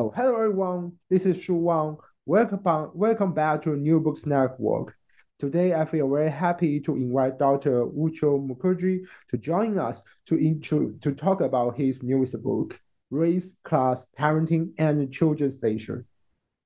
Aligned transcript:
Oh, 0.00 0.10
hello 0.16 0.34
everyone. 0.36 0.92
This 1.10 1.26
is 1.26 1.42
Shu 1.42 1.54
Wan. 1.54 1.98
Welcome, 2.24 2.62
welcome 2.94 3.34
back 3.34 3.60
to 3.64 3.76
New 3.76 4.00
Books 4.00 4.24
Network. 4.24 4.96
Today, 5.38 5.74
I 5.74 5.84
feel 5.84 6.08
very 6.08 6.30
happy 6.30 6.80
to 6.80 6.96
invite 6.96 7.38
Dr. 7.38 7.84
Utsa 7.84 8.48
Mukherjee 8.48 9.00
to 9.28 9.36
join 9.36 9.78
us 9.78 10.02
to 10.24 10.38
intro, 10.38 10.92
to 11.02 11.12
talk 11.12 11.42
about 11.42 11.76
his 11.76 12.02
newest 12.02 12.42
book, 12.42 12.80
Race, 13.10 13.54
Class, 13.62 14.06
Parenting, 14.18 14.70
and 14.78 15.12
Children's 15.12 15.62
Leisure. 15.62 16.06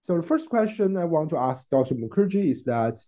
So 0.02 0.16
the 0.16 0.22
first 0.22 0.48
question 0.48 0.96
I 0.96 1.04
want 1.04 1.30
to 1.30 1.36
ask 1.36 1.68
Dr. 1.70 1.96
Mukherjee 1.96 2.50
is 2.50 2.62
that 2.66 2.98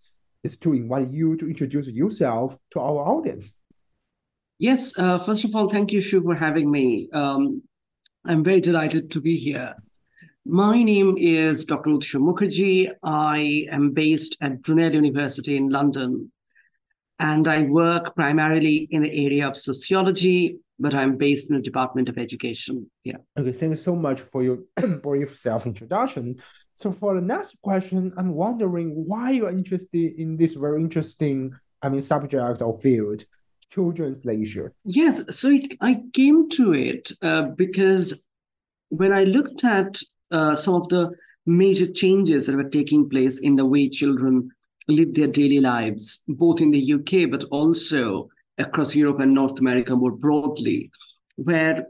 is 0.43 0.57
to 0.57 0.73
invite 0.73 1.11
you 1.11 1.37
to 1.37 1.47
introduce 1.47 1.87
yourself 1.87 2.57
to 2.71 2.81
our 2.81 2.99
audience. 2.99 3.55
Yes, 4.59 4.99
uh, 4.99 5.19
first 5.19 5.45
of 5.45 5.55
all, 5.55 5.69
thank 5.69 5.93
you, 5.93 6.01
Shu, 6.01 6.21
for 6.21 6.35
having 6.35 6.69
me. 6.69 7.07
Um, 7.13 7.63
I'm 8.25 8.43
very 8.43 8.59
delighted 8.59 9.11
to 9.11 9.21
be 9.21 9.37
here. 9.37 9.73
My 10.49 10.81
name 10.81 11.17
is 11.17 11.65
Dr. 11.65 11.89
Utsa 11.89 12.21
Mukherjee. 12.21 12.89
I 13.03 13.65
am 13.69 13.91
based 13.91 14.37
at 14.39 14.61
Brunel 14.61 14.93
University 14.95 15.57
in 15.57 15.67
London, 15.69 16.31
and 17.19 17.49
I 17.49 17.63
work 17.63 18.15
primarily 18.15 18.87
in 18.89 19.01
the 19.01 19.25
area 19.25 19.45
of 19.45 19.57
sociology, 19.57 20.59
but 20.79 20.95
I'm 20.95 21.17
based 21.17 21.49
in 21.49 21.57
the 21.57 21.61
Department 21.61 22.07
of 22.07 22.17
Education. 22.17 22.89
Yeah. 23.03 23.17
Okay, 23.37 23.51
thank 23.51 23.71
you 23.71 23.75
so 23.75 23.93
much 23.93 24.21
for 24.21 24.41
your 24.41 24.59
for 25.03 25.17
your 25.17 25.27
self 25.35 25.65
introduction. 25.65 26.37
So 26.75 26.93
for 26.93 27.13
the 27.13 27.21
next 27.21 27.57
question, 27.61 28.13
I'm 28.15 28.33
wondering 28.33 28.91
why 29.05 29.31
you're 29.31 29.49
interested 29.49 30.13
in 30.17 30.37
this 30.37 30.53
very 30.53 30.79
interesting, 30.79 31.51
I 31.81 31.89
mean, 31.89 32.01
subject 32.01 32.61
or 32.61 32.79
field, 32.79 33.25
children's 33.69 34.23
leisure. 34.23 34.73
Yes, 34.85 35.21
so 35.29 35.49
it, 35.49 35.73
I 35.81 36.03
came 36.13 36.47
to 36.51 36.73
it 36.73 37.11
uh, 37.21 37.49
because 37.49 38.23
when 38.87 39.11
I 39.11 39.25
looked 39.25 39.65
at 39.65 39.99
uh, 40.31 40.55
some 40.55 40.75
of 40.75 40.89
the 40.89 41.11
major 41.45 41.87
changes 41.87 42.45
that 42.45 42.55
were 42.55 42.69
taking 42.69 43.09
place 43.09 43.39
in 43.39 43.55
the 43.55 43.65
way 43.65 43.89
children 43.89 44.49
live 44.87 45.13
their 45.13 45.27
daily 45.27 45.59
lives, 45.59 46.23
both 46.27 46.61
in 46.61 46.71
the 46.71 46.93
UK 46.93 47.29
but 47.29 47.43
also 47.45 48.29
across 48.57 48.95
Europe 48.95 49.19
and 49.19 49.33
North 49.33 49.59
America 49.59 49.95
more 49.95 50.11
broadly, 50.11 50.91
where 51.35 51.85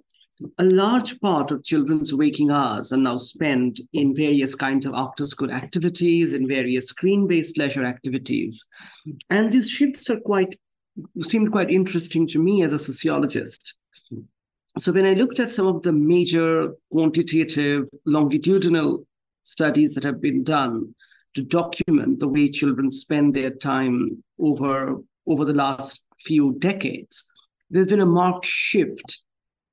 a 0.59 0.64
large 0.64 1.20
part 1.20 1.52
of 1.52 1.64
children's 1.64 2.14
waking 2.14 2.52
hours 2.52 2.94
are 2.94 2.98
now 2.98 3.18
spent 3.18 3.80
in 3.94 4.16
various 4.16 4.54
kinds 4.54 4.86
of 4.86 4.94
after 4.94 5.25
school 5.25 5.52
activities 5.52 6.34
and 6.34 6.48
various 6.48 6.90
screen 6.90 7.28
based 7.28 7.58
leisure 7.58 7.84
activities. 7.84 8.64
And 9.30 9.52
these 9.52 9.69
shifts 9.69 10.09
are 10.09 10.19
quite 10.19 10.56
seemed 11.22 11.52
quite 11.52 11.69
interesting 11.69 12.28
to 12.28 12.40
me 12.40 12.64
as 12.64 12.74
a 12.74 12.80
sociologist 12.80 13.75
so 14.80 14.92
when 14.92 15.06
I 15.06 15.14
looked 15.14 15.40
at 15.40 15.52
some 15.52 15.68
of 15.68 15.82
the 15.82 15.92
major 15.92 16.74
quantitative 16.92 17.88
longitudinal 18.06 19.06
studies 19.44 19.94
that 19.96 20.04
have 20.04 20.22
been 20.22 20.44
done 20.44 20.94
to 21.36 21.42
document 21.42 22.20
the 22.20 22.28
way 22.28 22.50
children 22.50 22.92
spend 22.92 23.34
their 23.34 23.52
time 23.52 24.24
over 24.40 24.98
over 25.26 25.46
the 25.46 25.54
last 25.54 26.06
few 26.20 26.56
decades, 26.60 27.30
there's 27.70 27.88
been 27.88 28.02
a 28.02 28.06
marked 28.06 28.46
shift 28.46 29.24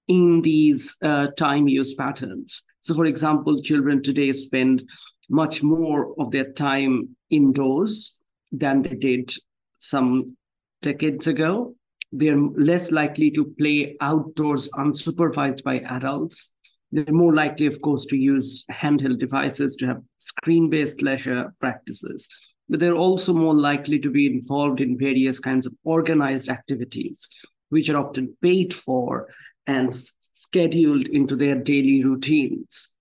in 0.08 0.42
these 0.42 0.96
uh, 1.02 1.28
time 1.38 1.68
use 1.68 1.94
patterns. 1.94 2.62
So, 2.80 2.94
for 2.94 3.06
example, 3.06 3.58
children 3.60 4.02
today 4.02 4.32
spend 4.32 4.82
much 5.30 5.62
more 5.62 6.14
of 6.20 6.30
their 6.30 6.52
time 6.52 7.16
indoors 7.30 8.20
than 8.52 8.82
they 8.82 8.96
did 8.96 9.32
some 9.78 10.36
decades 10.82 11.26
ago 11.26 11.74
they're 12.16 12.38
less 12.38 12.92
likely 12.92 13.28
to 13.32 13.44
play 13.58 13.96
outdoors 14.00 14.68
unsupervised 14.74 15.64
by 15.64 15.80
adults. 15.80 16.54
They're 16.92 17.12
more 17.12 17.34
likely, 17.34 17.66
of 17.66 17.80
course, 17.82 18.04
to 18.06 18.16
use 18.16 18.64
handheld 18.70 19.18
devices 19.18 19.74
to 19.76 19.86
have 19.88 20.02
screen 20.16 20.70
based 20.70 21.02
leisure 21.02 21.52
practices. 21.58 22.28
But 22.68 22.78
they're 22.78 22.94
also 22.94 23.34
more 23.34 23.58
likely 23.58 23.98
to 23.98 24.10
be 24.10 24.26
involved 24.26 24.80
in 24.80 24.96
various 24.96 25.40
kinds 25.40 25.66
of 25.66 25.74
organized 25.82 26.48
activities, 26.48 27.28
which 27.70 27.90
are 27.90 27.98
often 27.98 28.36
paid 28.40 28.72
for 28.72 29.28
and 29.66 29.92
scheduled 29.92 31.08
into 31.08 31.34
their 31.34 31.56
daily 31.56 32.04
routines. 32.04 32.94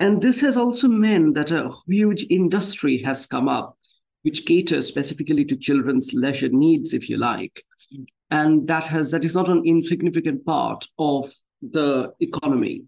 And 0.00 0.20
this 0.20 0.40
has 0.40 0.56
also 0.56 0.88
meant 0.88 1.34
that 1.34 1.52
a 1.52 1.70
huge 1.86 2.26
industry 2.28 2.98
has 2.98 3.24
come 3.24 3.48
up, 3.48 3.78
which 4.22 4.46
caters 4.46 4.88
specifically 4.88 5.44
to 5.44 5.56
children's 5.56 6.12
leisure 6.12 6.48
needs, 6.48 6.92
if 6.92 7.08
you 7.08 7.18
like 7.18 7.62
and 8.30 8.66
that 8.68 8.84
has 8.86 9.10
that 9.10 9.24
is 9.24 9.34
not 9.34 9.48
an 9.48 9.62
insignificant 9.64 10.44
part 10.44 10.86
of 10.98 11.32
the 11.62 12.12
economy. 12.20 12.84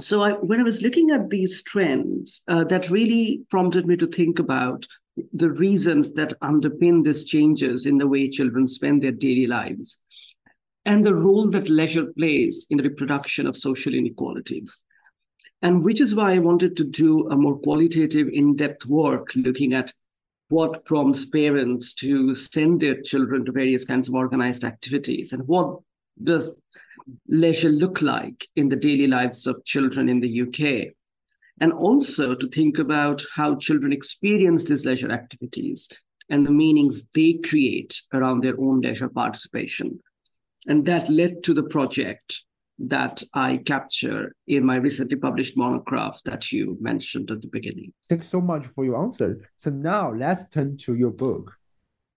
So 0.00 0.22
I, 0.22 0.32
when 0.32 0.60
I 0.60 0.64
was 0.64 0.82
looking 0.82 1.10
at 1.10 1.28
these 1.28 1.62
trends, 1.62 2.42
uh, 2.48 2.64
that 2.64 2.90
really 2.90 3.42
prompted 3.50 3.86
me 3.86 3.96
to 3.98 4.06
think 4.06 4.38
about 4.38 4.86
the 5.34 5.50
reasons 5.50 6.12
that 6.14 6.40
underpin 6.40 7.04
these 7.04 7.24
changes 7.24 7.84
in 7.84 7.98
the 7.98 8.06
way 8.06 8.30
children 8.30 8.66
spend 8.66 9.02
their 9.02 9.12
daily 9.12 9.46
lives 9.46 10.02
and 10.84 11.04
the 11.04 11.14
role 11.14 11.48
that 11.50 11.68
leisure 11.68 12.06
plays 12.06 12.66
in 12.70 12.78
the 12.78 12.84
reproduction 12.84 13.46
of 13.46 13.56
social 13.56 13.94
inequalities. 13.94 14.84
And 15.60 15.84
which 15.84 16.00
is 16.00 16.14
why 16.14 16.32
I 16.32 16.38
wanted 16.38 16.76
to 16.78 16.84
do 16.84 17.28
a 17.28 17.36
more 17.36 17.58
qualitative, 17.58 18.28
in 18.32 18.56
depth 18.56 18.86
work 18.86 19.30
looking 19.36 19.74
at 19.74 19.92
what 20.52 20.84
prompts 20.84 21.24
parents 21.24 21.94
to 21.94 22.34
send 22.34 22.78
their 22.78 23.00
children 23.00 23.42
to 23.42 23.52
various 23.52 23.86
kinds 23.86 24.06
of 24.06 24.14
organized 24.14 24.64
activities? 24.64 25.32
And 25.32 25.48
what 25.48 25.80
does 26.22 26.60
leisure 27.26 27.70
look 27.70 28.02
like 28.02 28.46
in 28.54 28.68
the 28.68 28.76
daily 28.76 29.06
lives 29.06 29.46
of 29.46 29.64
children 29.64 30.10
in 30.10 30.20
the 30.20 30.42
UK 30.42 30.92
and 31.62 31.72
also 31.72 32.34
to 32.34 32.48
think 32.48 32.78
about 32.78 33.22
how 33.34 33.56
children 33.56 33.94
experience 33.94 34.64
these 34.64 34.84
leisure 34.84 35.10
activities 35.10 35.88
and 36.28 36.44
the 36.44 36.50
meanings 36.50 37.02
they 37.14 37.32
create 37.32 38.02
around 38.12 38.44
their 38.44 38.60
own 38.60 38.82
leisure 38.82 39.08
participation. 39.08 39.98
And 40.66 40.84
that 40.84 41.08
led 41.08 41.42
to 41.44 41.54
the 41.54 41.62
project 41.62 42.42
that 42.82 43.22
I 43.32 43.58
capture 43.58 44.34
in 44.48 44.64
my 44.64 44.76
recently 44.76 45.16
published 45.16 45.56
monograph 45.56 46.20
that 46.24 46.50
you 46.50 46.76
mentioned 46.80 47.30
at 47.30 47.40
the 47.40 47.48
beginning. 47.48 47.92
Thanks 48.08 48.28
so 48.28 48.40
much 48.40 48.66
for 48.66 48.84
your 48.84 49.00
answer. 49.00 49.48
So 49.56 49.70
now 49.70 50.12
let's 50.12 50.48
turn 50.48 50.76
to 50.78 50.94
your 50.94 51.12
book. 51.12 51.52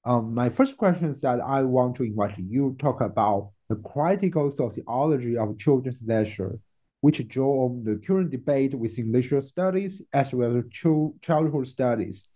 Um, 0.04 0.34
my 0.34 0.50
first 0.50 0.78
question 0.78 1.10
is 1.10 1.22
that 1.22 1.40
I 1.40 1.62
want 1.64 1.96
to 1.98 2.04
invite 2.04 2.38
you 2.38 2.72
to 2.72 2.78
talk 2.78 3.02
about 3.02 3.52
the 3.70 3.76
critical 3.78 4.50
sociology 4.52 5.38
of 5.38 5.58
children's 5.60 6.04
leisure, 6.06 6.60
which 7.02 7.28
draw 7.28 7.66
on 7.66 7.84
the 7.84 7.98
current 7.98 8.32
debate 8.32 8.74
within 8.74 9.12
leisure 9.12 9.42
studies 9.42 10.02
as 10.14 10.34
well 10.34 10.58
as 10.58 10.64
childhood 11.22 11.68
studies, 11.68 12.28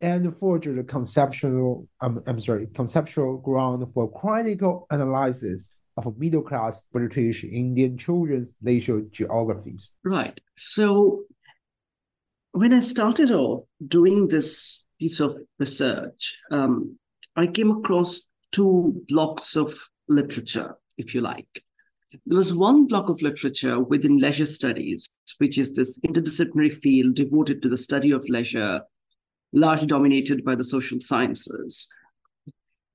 and 0.00 0.36
forge 0.36 0.66
the 0.66 0.84
conceptual, 0.84 1.86
um, 2.00 2.22
I'm 2.26 2.40
sorry, 2.40 2.66
conceptual 2.74 3.38
ground 3.38 3.92
for 3.94 4.10
critical 4.10 4.86
analysis 4.90 5.71
of 5.96 6.18
middle 6.18 6.42
class 6.42 6.82
British 6.92 7.44
Indian 7.44 7.98
children's 7.98 8.54
leisure 8.62 9.02
geographies. 9.10 9.92
Right. 10.04 10.40
So 10.56 11.24
when 12.52 12.72
I 12.72 12.80
started 12.80 13.30
off 13.30 13.64
doing 13.86 14.28
this 14.28 14.86
piece 14.98 15.20
of 15.20 15.36
research, 15.58 16.38
um, 16.50 16.98
I 17.36 17.46
came 17.46 17.70
across 17.70 18.28
two 18.52 19.02
blocks 19.08 19.56
of 19.56 19.74
literature, 20.08 20.76
if 20.98 21.14
you 21.14 21.22
like. 21.22 21.64
There 22.26 22.36
was 22.36 22.52
one 22.52 22.86
block 22.86 23.08
of 23.08 23.22
literature 23.22 23.80
within 23.80 24.18
leisure 24.18 24.46
studies, 24.46 25.08
which 25.38 25.56
is 25.56 25.72
this 25.72 25.98
interdisciplinary 26.00 26.72
field 26.72 27.14
devoted 27.14 27.62
to 27.62 27.70
the 27.70 27.78
study 27.78 28.10
of 28.10 28.28
leisure, 28.28 28.82
largely 29.54 29.86
dominated 29.86 30.44
by 30.44 30.54
the 30.54 30.64
social 30.64 31.00
sciences. 31.00 31.90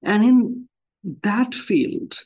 And 0.04 0.24
in 0.24 0.70
that 1.24 1.56
field, 1.56 2.20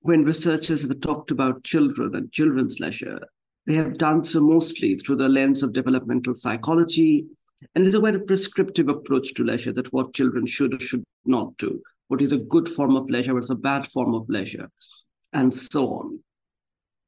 when 0.00 0.24
researchers 0.24 0.82
have 0.82 1.00
talked 1.00 1.30
about 1.30 1.64
children 1.64 2.14
and 2.14 2.32
children's 2.32 2.80
leisure, 2.80 3.20
they 3.66 3.74
have 3.74 3.98
done 3.98 4.24
so 4.24 4.40
mostly 4.40 4.96
through 4.96 5.16
the 5.16 5.28
lens 5.28 5.62
of 5.62 5.72
developmental 5.72 6.34
psychology. 6.34 7.26
And 7.74 7.86
it's 7.86 7.96
a 7.96 8.00
a 8.00 8.18
prescriptive 8.20 8.88
approach 8.88 9.34
to 9.34 9.44
leisure 9.44 9.72
that 9.72 9.92
what 9.92 10.14
children 10.14 10.46
should 10.46 10.74
or 10.74 10.80
should 10.80 11.04
not 11.26 11.56
do, 11.58 11.82
what 12.06 12.22
is 12.22 12.32
a 12.32 12.38
good 12.38 12.68
form 12.68 12.96
of 12.96 13.10
leisure, 13.10 13.34
what 13.34 13.42
is 13.42 13.50
a 13.50 13.56
bad 13.56 13.90
form 13.90 14.14
of 14.14 14.28
leisure, 14.28 14.70
and 15.32 15.52
so 15.52 15.88
on. 15.88 16.20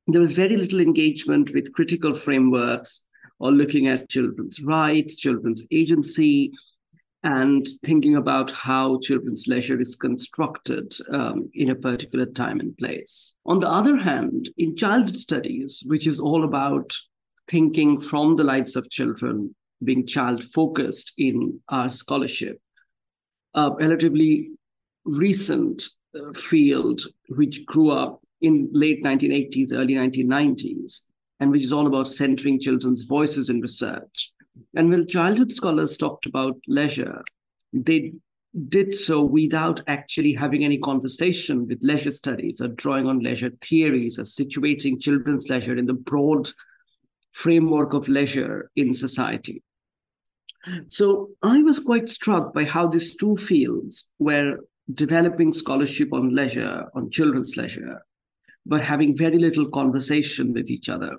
There 0.09 0.21
was 0.21 0.33
very 0.33 0.57
little 0.57 0.81
engagement 0.81 1.55
with 1.55 1.73
critical 1.73 2.15
frameworks 2.15 3.05
or 3.39 3.53
looking 3.53 3.87
at 3.87 4.09
children's 4.09 4.61
rights, 4.61 5.17
children's 5.17 5.65
agency, 5.71 6.53
and 7.23 7.67
thinking 7.85 8.17
about 8.17 8.51
how 8.51 8.99
children's 9.01 9.47
leisure 9.47 9.81
is 9.81 9.95
constructed 9.95 10.95
um, 11.13 11.51
in 11.55 11.71
a 11.71 11.75
particular 11.75 12.25
time 12.25 12.61
and 12.61 12.77
place. 12.79 13.37
On 13.45 13.59
the 13.59 13.69
other 13.69 13.97
hand, 13.97 14.49
in 14.57 14.77
childhood 14.77 15.17
studies, 15.17 15.83
which 15.87 16.07
is 16.07 16.19
all 16.19 16.45
about 16.45 16.97
thinking 17.49 18.01
from 18.01 18.37
the 18.37 18.45
lives 18.45 18.75
of 18.75 18.89
children, 18.91 19.55
being 19.85 20.07
child 20.07 20.43
focused 20.43 21.13
in 21.19 21.61
our 21.69 21.91
scholarship, 21.91 22.59
a 23.55 23.71
relatively 23.73 24.51
recent 25.05 25.83
uh, 26.15 26.33
field 26.33 27.03
which 27.29 27.67
grew 27.67 27.91
up 27.91 28.23
in 28.41 28.69
late 28.73 29.03
1980s, 29.03 29.73
early 29.73 29.95
1990s, 29.95 31.03
and 31.41 31.51
which 31.51 31.65
is 31.65 31.73
all 31.73 31.87
about 31.87 32.09
centering 32.09 32.59
children's 32.61 33.05
voices 33.07 33.51
in 33.51 33.61
research 33.61 34.33
and 34.75 34.91
when 34.91 35.07
childhood 35.07 35.53
scholars 35.53 35.97
talked 35.97 36.27
about 36.27 36.57
leisure, 36.67 37.23
they 37.73 38.13
did 38.69 38.95
so 38.95 39.23
without 39.23 39.81
actually 39.87 40.33
having 40.33 40.65
any 40.65 40.79
conversation 40.79 41.67
with 41.69 41.83
leisure 41.83 42.11
studies 42.11 42.61
or 42.61 42.69
drawing 42.69 43.07
on 43.07 43.21
leisure 43.21 43.51
theories 43.63 44.19
or 44.19 44.25
situating 44.25 45.01
children's 45.01 45.49
leisure 45.49 45.77
in 45.77 45.87
the 45.87 45.93
broad 45.93 46.51
framework 47.31 47.95
of 47.95 48.09
leisure 48.09 48.71
in 48.75 48.93
society. 48.93 49.63
So 50.89 51.31
I 51.43 51.63
was 51.63 51.79
quite 51.79 52.09
struck 52.09 52.53
by 52.53 52.65
how 52.65 52.89
these 52.89 53.17
two 53.17 53.37
fields 53.37 54.11
were 54.19 54.59
developing 54.93 55.53
scholarship 55.53 56.13
on 56.13 56.35
leisure, 56.35 56.87
on 56.95 57.11
children's 57.11 57.57
leisure, 57.57 58.03
but 58.67 58.83
having 58.83 59.17
very 59.17 59.39
little 59.39 59.71
conversation 59.71 60.53
with 60.53 60.71
each 60.71 60.89
other. 60.89 61.19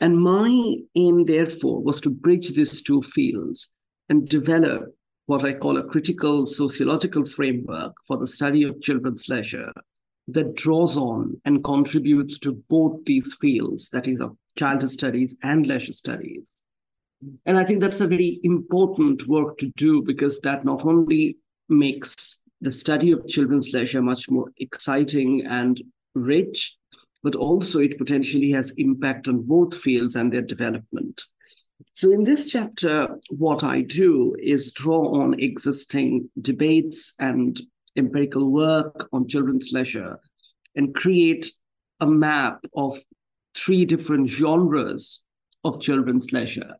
And 0.00 0.18
my 0.18 0.76
aim, 0.94 1.24
therefore, 1.24 1.82
was 1.82 2.00
to 2.02 2.10
bridge 2.10 2.54
these 2.54 2.82
two 2.82 3.02
fields 3.02 3.74
and 4.08 4.28
develop 4.28 4.94
what 5.26 5.44
I 5.44 5.52
call 5.52 5.76
a 5.76 5.84
critical 5.84 6.46
sociological 6.46 7.24
framework 7.24 7.92
for 8.06 8.16
the 8.16 8.26
study 8.26 8.62
of 8.62 8.80
children's 8.80 9.28
leisure 9.28 9.72
that 10.28 10.54
draws 10.54 10.96
on 10.96 11.40
and 11.44 11.64
contributes 11.64 12.38
to 12.40 12.52
both 12.68 13.04
these 13.04 13.34
fields, 13.40 13.90
that 13.90 14.08
is, 14.08 14.20
of 14.20 14.36
childhood 14.56 14.90
studies 14.90 15.36
and 15.42 15.66
leisure 15.66 15.92
studies. 15.92 16.62
And 17.44 17.56
I 17.56 17.64
think 17.64 17.80
that's 17.80 18.00
a 18.00 18.06
very 18.06 18.40
important 18.42 19.26
work 19.26 19.58
to 19.58 19.68
do 19.76 20.02
because 20.02 20.38
that 20.40 20.64
not 20.64 20.84
only 20.84 21.38
makes 21.68 22.42
the 22.60 22.72
study 22.72 23.12
of 23.12 23.26
children's 23.26 23.72
leisure 23.72 24.02
much 24.02 24.30
more 24.30 24.50
exciting 24.58 25.44
and 25.46 25.80
rich, 26.14 26.76
but 27.26 27.34
also 27.34 27.80
it 27.80 27.98
potentially 27.98 28.52
has 28.52 28.70
impact 28.78 29.26
on 29.26 29.42
both 29.42 29.76
fields 29.76 30.14
and 30.14 30.32
their 30.32 30.42
development. 30.42 31.20
So 31.92 32.12
in 32.12 32.22
this 32.22 32.48
chapter, 32.48 33.18
what 33.30 33.64
I 33.64 33.80
do 33.80 34.36
is 34.38 34.70
draw 34.70 35.20
on 35.20 35.40
existing 35.40 36.30
debates 36.40 37.14
and 37.18 37.60
empirical 37.96 38.48
work 38.52 39.08
on 39.12 39.26
children's 39.26 39.72
leisure 39.72 40.20
and 40.76 40.94
create 40.94 41.50
a 41.98 42.06
map 42.06 42.64
of 42.76 42.96
three 43.56 43.84
different 43.84 44.30
genres 44.30 45.24
of 45.64 45.80
children's 45.80 46.32
leisure, 46.32 46.76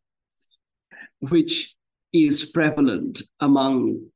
which 1.28 1.74
is 2.12 2.44
prevalent 2.44 3.20
among 3.40 4.10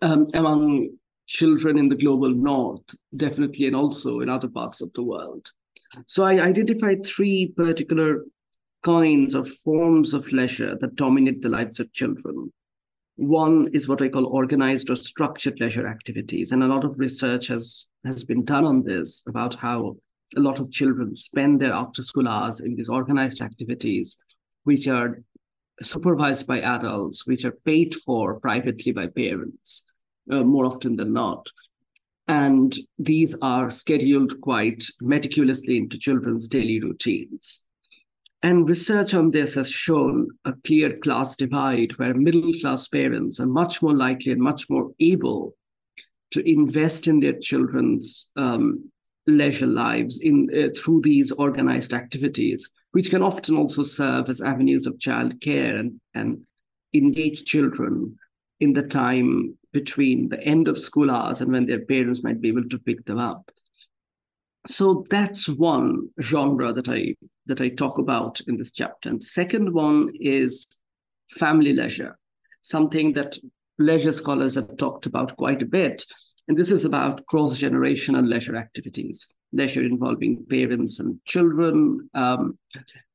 um, 0.00 0.26
among 0.32 0.96
children 1.28 1.76
in 1.78 1.88
the 1.88 1.94
global 1.94 2.34
north, 2.34 2.82
definitely, 3.16 3.66
and 3.66 3.76
also 3.76 4.20
in 4.20 4.28
other 4.28 4.48
parts 4.48 4.80
of 4.80 4.92
the 4.94 5.02
world. 5.02 5.52
So 6.06 6.24
I 6.24 6.40
identified 6.40 7.04
three 7.04 7.52
particular 7.54 8.24
kinds 8.82 9.34
of 9.34 9.48
forms 9.48 10.14
of 10.14 10.32
leisure 10.32 10.76
that 10.80 10.96
dominate 10.96 11.42
the 11.42 11.50
lives 11.50 11.80
of 11.80 11.92
children. 11.92 12.50
One 13.16 13.68
is 13.74 13.88
what 13.88 14.00
I 14.00 14.08
call 14.08 14.26
organized 14.26 14.90
or 14.90 14.96
structured 14.96 15.60
leisure 15.60 15.86
activities. 15.86 16.52
And 16.52 16.62
a 16.62 16.66
lot 16.66 16.84
of 16.84 16.98
research 16.98 17.48
has, 17.48 17.90
has 18.04 18.24
been 18.24 18.44
done 18.44 18.64
on 18.64 18.82
this 18.82 19.22
about 19.28 19.54
how 19.54 19.96
a 20.36 20.40
lot 20.40 20.60
of 20.60 20.70
children 20.70 21.14
spend 21.14 21.60
their 21.60 21.72
after 21.72 22.02
school 22.02 22.28
hours 22.28 22.60
in 22.60 22.74
these 22.74 22.88
organized 22.88 23.42
activities, 23.42 24.16
which 24.64 24.88
are 24.88 25.22
supervised 25.82 26.46
by 26.46 26.60
adults, 26.60 27.26
which 27.26 27.44
are 27.44 27.58
paid 27.64 27.94
for 27.94 28.40
privately 28.40 28.92
by 28.92 29.08
parents 29.08 29.84
uh, 30.30 30.42
more 30.42 30.66
often 30.66 30.96
than 30.96 31.12
not. 31.12 31.48
And 32.26 32.76
these 32.98 33.34
are 33.40 33.70
scheduled 33.70 34.40
quite 34.40 34.84
meticulously 35.00 35.78
into 35.78 35.98
children's 35.98 36.46
daily 36.46 36.80
routines. 36.80 37.64
And 38.42 38.68
research 38.68 39.14
on 39.14 39.30
this 39.30 39.54
has 39.54 39.68
shown 39.68 40.28
a 40.44 40.52
clear 40.64 40.98
class 40.98 41.36
divide 41.36 41.92
where 41.98 42.14
middle 42.14 42.52
class 42.60 42.86
parents 42.86 43.40
are 43.40 43.46
much 43.46 43.82
more 43.82 43.94
likely 43.94 44.30
and 44.32 44.40
much 44.40 44.70
more 44.70 44.92
able 45.00 45.56
to 46.30 46.48
invest 46.48 47.08
in 47.08 47.18
their 47.18 47.38
children's 47.38 48.30
um, 48.36 48.90
leisure 49.26 49.66
lives 49.66 50.20
in 50.20 50.48
uh, 50.54 50.68
through 50.78 51.00
these 51.02 51.32
organized 51.32 51.92
activities, 51.92 52.70
which 52.92 53.10
can 53.10 53.22
often 53.22 53.56
also 53.56 53.82
serve 53.82 54.28
as 54.28 54.40
avenues 54.40 54.86
of 54.86 55.00
child 55.00 55.40
care 55.40 55.76
and, 55.76 56.00
and 56.14 56.44
engage 56.94 57.44
children 57.44 58.16
in 58.60 58.72
the 58.72 58.82
time 58.82 59.56
between 59.80 60.28
the 60.28 60.42
end 60.54 60.68
of 60.68 60.84
school 60.88 61.10
hours 61.10 61.40
and 61.40 61.52
when 61.52 61.66
their 61.66 61.84
parents 61.92 62.24
might 62.24 62.40
be 62.40 62.48
able 62.48 62.68
to 62.68 62.84
pick 62.88 63.04
them 63.04 63.18
up. 63.18 63.42
So 64.66 65.04
that's 65.08 65.48
one 65.48 66.08
genre 66.20 66.72
that 66.72 66.88
I 66.88 67.02
that 67.46 67.60
I 67.60 67.68
talk 67.70 67.98
about 67.98 68.40
in 68.48 68.58
this 68.58 68.72
chapter. 68.72 69.08
And 69.08 69.22
second 69.22 69.72
one 69.72 70.00
is 70.20 70.66
family 71.42 71.72
leisure, 71.72 72.18
something 72.62 73.14
that 73.14 73.38
leisure 73.78 74.12
scholars 74.12 74.56
have 74.56 74.76
talked 74.76 75.06
about 75.06 75.36
quite 75.36 75.62
a 75.62 75.72
bit. 75.80 76.04
And 76.48 76.56
this 76.56 76.70
is 76.70 76.84
about 76.84 77.26
cross-generational 77.26 78.26
leisure 78.26 78.56
activities, 78.56 79.16
leisure 79.52 79.84
involving 79.84 80.44
parents 80.46 81.00
and 81.00 81.20
children, 81.24 82.10
um, 82.14 82.58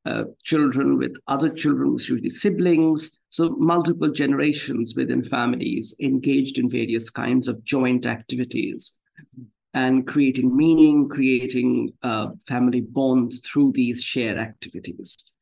uh, 0.06 0.26
children 0.44 0.98
with 0.98 1.16
other 1.28 1.50
children, 1.50 1.92
usually 1.92 2.30
siblings. 2.30 3.20
So 3.30 3.50
multiple 3.52 4.12
generations 4.12 4.96
within 4.96 5.24
families 5.24 5.96
engaged 6.00 6.58
in 6.58 6.70
various 6.70 7.10
kinds 7.10 7.48
of 7.48 7.64
joint 7.64 8.06
activities 8.06 9.00
and 9.74 10.06
creating 10.06 10.56
meaning, 10.56 11.10
creating 11.10 11.94
uh, 12.04 12.32
family 12.48 12.82
bonds 12.82 13.40
through 13.40 13.72
these 13.72 14.04
shared 14.04 14.38
activities. 14.38 15.34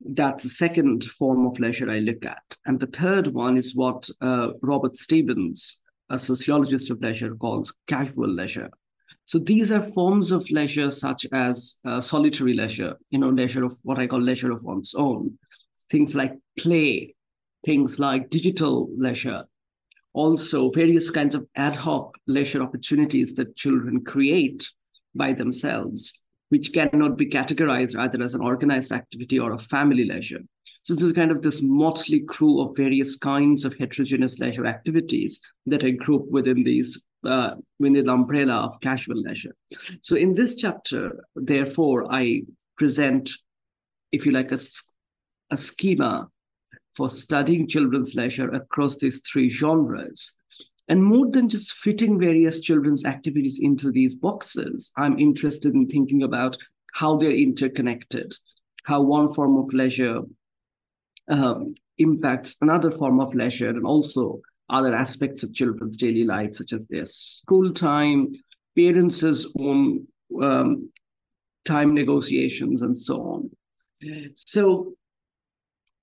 That's 0.00 0.42
the 0.42 0.50
second 0.50 1.04
form 1.04 1.46
of 1.46 1.58
leisure 1.58 1.90
I 1.90 2.00
look 2.00 2.24
at. 2.24 2.56
And 2.66 2.80
the 2.80 2.86
third 2.86 3.28
one 3.28 3.56
is 3.56 3.74
what 3.74 4.08
uh, 4.20 4.50
Robert 4.62 4.96
Stebbins, 4.96 5.82
a 6.10 6.18
sociologist 6.18 6.90
of 6.90 7.00
leisure, 7.00 7.34
calls 7.34 7.74
casual 7.86 8.28
leisure. 8.28 8.70
So 9.26 9.40
these 9.40 9.72
are 9.72 9.82
forms 9.82 10.30
of 10.30 10.48
leisure 10.52 10.92
such 10.92 11.26
as 11.32 11.80
uh, 11.84 12.00
solitary 12.00 12.54
leisure, 12.54 12.96
you 13.10 13.18
know, 13.18 13.30
leisure 13.30 13.64
of 13.64 13.76
what 13.82 13.98
I 13.98 14.06
call 14.06 14.20
leisure 14.20 14.52
of 14.52 14.62
one's 14.62 14.94
own, 14.94 15.36
things 15.90 16.14
like 16.14 16.38
play, 16.56 17.16
things 17.64 17.98
like 17.98 18.30
digital 18.30 18.88
leisure, 18.96 19.44
also 20.12 20.70
various 20.70 21.10
kinds 21.10 21.34
of 21.34 21.44
ad 21.56 21.74
hoc 21.74 22.16
leisure 22.28 22.62
opportunities 22.62 23.34
that 23.34 23.56
children 23.56 24.04
create 24.04 24.68
by 25.12 25.32
themselves, 25.32 26.22
which 26.50 26.72
cannot 26.72 27.18
be 27.18 27.26
categorized 27.26 27.98
either 27.98 28.22
as 28.22 28.34
an 28.34 28.42
organized 28.42 28.92
activity 28.92 29.40
or 29.40 29.54
a 29.54 29.58
family 29.58 30.04
leisure. 30.04 30.40
So 30.82 30.94
this 30.94 31.02
is 31.02 31.12
kind 31.12 31.32
of 31.32 31.42
this 31.42 31.62
motley 31.62 32.20
crew 32.20 32.60
of 32.60 32.76
various 32.76 33.16
kinds 33.16 33.64
of 33.64 33.76
heterogeneous 33.76 34.38
leisure 34.38 34.66
activities 34.66 35.40
that 35.66 35.82
are 35.82 35.90
grouped 35.90 36.30
within 36.30 36.62
these 36.62 37.04
uh, 37.26 37.54
within 37.78 38.04
the 38.04 38.12
umbrella 38.12 38.54
of 38.54 38.80
casual 38.80 39.20
leisure. 39.20 39.54
So 40.02 40.16
in 40.16 40.34
this 40.34 40.56
chapter, 40.56 41.24
therefore, 41.34 42.06
I 42.10 42.42
present, 42.76 43.30
if 44.12 44.26
you 44.26 44.32
like, 44.32 44.52
a, 44.52 44.58
a 45.50 45.56
schema 45.56 46.28
for 46.96 47.08
studying 47.08 47.68
children's 47.68 48.14
leisure 48.14 48.48
across 48.50 48.96
these 48.96 49.20
three 49.20 49.48
genres. 49.48 50.32
And 50.88 51.02
more 51.02 51.30
than 51.30 51.48
just 51.48 51.72
fitting 51.72 52.18
various 52.18 52.60
children's 52.60 53.04
activities 53.04 53.58
into 53.60 53.90
these 53.90 54.14
boxes, 54.14 54.92
I'm 54.96 55.18
interested 55.18 55.74
in 55.74 55.88
thinking 55.88 56.22
about 56.22 56.56
how 56.94 57.16
they're 57.16 57.30
interconnected, 57.30 58.34
how 58.84 59.02
one 59.02 59.32
form 59.34 59.58
of 59.58 59.72
leisure 59.72 60.22
um, 61.28 61.74
impacts 61.98 62.56
another 62.60 62.90
form 62.90 63.20
of 63.20 63.34
leisure 63.34 63.70
and 63.70 63.84
also 63.84 64.40
other 64.68 64.94
aspects 64.94 65.42
of 65.42 65.54
children's 65.54 65.96
daily 65.96 66.24
life, 66.24 66.54
such 66.54 66.72
as 66.72 66.86
their 66.86 67.04
school 67.04 67.72
time, 67.72 68.32
parents' 68.76 69.46
own 69.58 70.06
um, 70.42 70.90
time 71.64 71.94
negotiations, 71.94 72.82
and 72.82 72.96
so 72.96 73.22
on. 73.22 73.50
So 74.34 74.94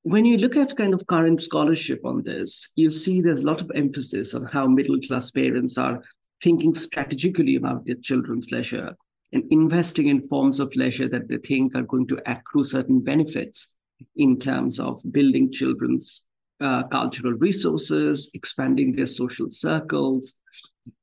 when 0.04 0.26
you 0.26 0.38
look 0.38 0.58
at 0.58 0.76
kind 0.76 0.94
of 0.94 1.08
current 1.08 1.42
scholarship 1.42 2.06
on 2.06 2.24
this, 2.24 2.72
you 2.76 2.90
see 2.90 3.22
there's 3.22 3.42
a 3.42 3.46
lot 3.46 3.62
of 3.62 3.72
emphasis 3.74 4.34
on 4.34 4.46
how 4.46 4.68
middle 4.68 5.00
class 5.00 5.32
parents 5.32 5.78
are 5.78 6.04
thinking 6.44 6.74
strategically 6.74 7.56
about 7.56 7.86
their 7.86 7.96
children's 7.96 8.52
leisure 8.52 8.96
and 9.32 9.44
investing 9.50 10.08
in 10.08 10.22
forms 10.22 10.60
of 10.60 10.76
leisure 10.76 11.08
that 11.08 11.28
they 11.28 11.38
think 11.38 11.76
are 11.76 11.84
going 11.84 12.06
to 12.08 12.22
accrue 12.30 12.64
certain 12.64 13.02
benefits 13.02 13.78
in 14.18 14.38
terms 14.38 14.80
of 14.80 15.02
building 15.12 15.52
children's 15.52 16.28
uh, 16.64 16.84
cultural 16.88 17.34
resources, 17.34 18.32
expanding 18.34 18.92
their 18.92 19.06
social 19.06 19.50
circles, 19.50 20.36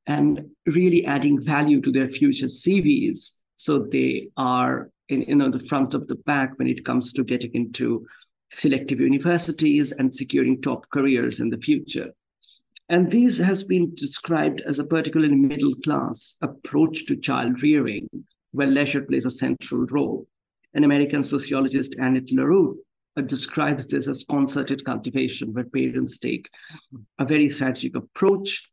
and 0.07 0.51
really 0.67 1.05
adding 1.05 1.41
value 1.41 1.81
to 1.81 1.93
their 1.93 2.09
future 2.09 2.47
CVs 2.47 3.41
so 3.57 3.79
they 3.79 4.31
are 4.39 4.91
in 5.11 5.21
you 5.23 5.35
know 5.35 5.51
the 5.51 5.67
front 5.71 5.93
of 5.93 6.09
the 6.09 6.17
pack 6.17 6.59
when 6.59 6.67
it 6.67 6.85
comes 6.85 7.13
to 7.13 7.23
getting 7.23 7.53
into 7.53 8.07
selective 8.51 9.01
universities 9.01 9.93
and 9.93 10.15
securing 10.15 10.61
top 10.61 10.89
careers 10.91 11.41
in 11.41 11.51
the 11.51 11.59
future. 11.59 12.11
And 12.89 13.11
this 13.11 13.39
has 13.39 13.63
been 13.63 13.95
described 13.95 14.63
as 14.63 14.79
a 14.79 14.87
particularly 14.87 15.35
middle 15.35 15.77
class 15.85 16.37
approach 16.43 17.07
to 17.07 17.17
child 17.17 17.63
rearing, 17.63 18.09
where 18.53 18.67
leisure 18.67 19.03
plays 19.03 19.27
a 19.27 19.31
central 19.31 19.87
role. 19.91 20.27
An 20.75 20.85
American 20.85 21.23
sociologist, 21.23 21.95
Annette 21.99 22.33
Lareau, 22.33 22.77
describes 23.27 23.87
this 23.87 24.07
as 24.09 24.25
concerted 24.25 24.85
cultivation, 24.85 25.53
where 25.53 25.65
parents 25.65 26.19
take 26.19 26.49
a 27.19 27.25
very 27.25 27.51
strategic 27.51 27.97
approach 27.97 28.71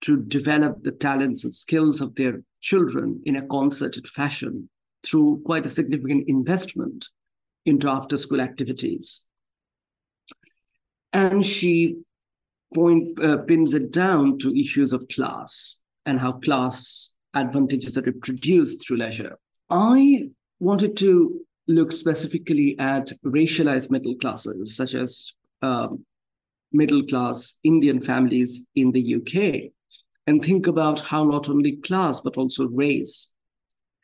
to 0.00 0.22
develop 0.22 0.82
the 0.82 0.92
talents 0.92 1.44
and 1.44 1.54
skills 1.54 2.00
of 2.00 2.14
their 2.14 2.42
children 2.60 3.20
in 3.24 3.36
a 3.36 3.46
concerted 3.46 4.06
fashion 4.06 4.68
through 5.02 5.42
quite 5.44 5.66
a 5.66 5.70
significant 5.70 6.28
investment 6.28 7.06
into 7.66 7.88
after 7.88 8.16
school 8.16 8.40
activities. 8.40 9.28
And 11.12 11.44
she 11.44 11.98
point, 12.74 13.18
uh, 13.22 13.38
pins 13.38 13.74
it 13.74 13.92
down 13.92 14.38
to 14.38 14.58
issues 14.58 14.92
of 14.92 15.08
class 15.08 15.82
and 16.06 16.18
how 16.18 16.32
class 16.32 17.14
advantages 17.34 17.96
are 17.96 18.02
reproduced 18.02 18.86
through 18.86 18.98
leisure. 18.98 19.38
I 19.70 20.30
wanted 20.60 20.96
to 20.98 21.40
look 21.68 21.92
specifically 21.92 22.76
at 22.78 23.12
racialized 23.24 23.90
middle 23.90 24.16
classes, 24.16 24.74
such 24.74 24.94
as 24.94 25.34
um, 25.62 26.04
middle 26.72 27.04
class 27.06 27.60
Indian 27.62 28.00
families 28.00 28.66
in 28.74 28.90
the 28.90 29.16
UK, 29.16 29.70
and 30.26 30.42
think 30.42 30.66
about 30.66 31.00
how 31.00 31.24
not 31.24 31.48
only 31.48 31.76
class, 31.76 32.20
but 32.20 32.36
also 32.36 32.66
race 32.68 33.34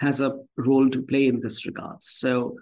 has 0.00 0.20
a 0.20 0.38
role 0.58 0.88
to 0.90 1.02
play 1.02 1.26
in 1.26 1.40
this 1.40 1.66
regard. 1.66 2.02
So, 2.02 2.56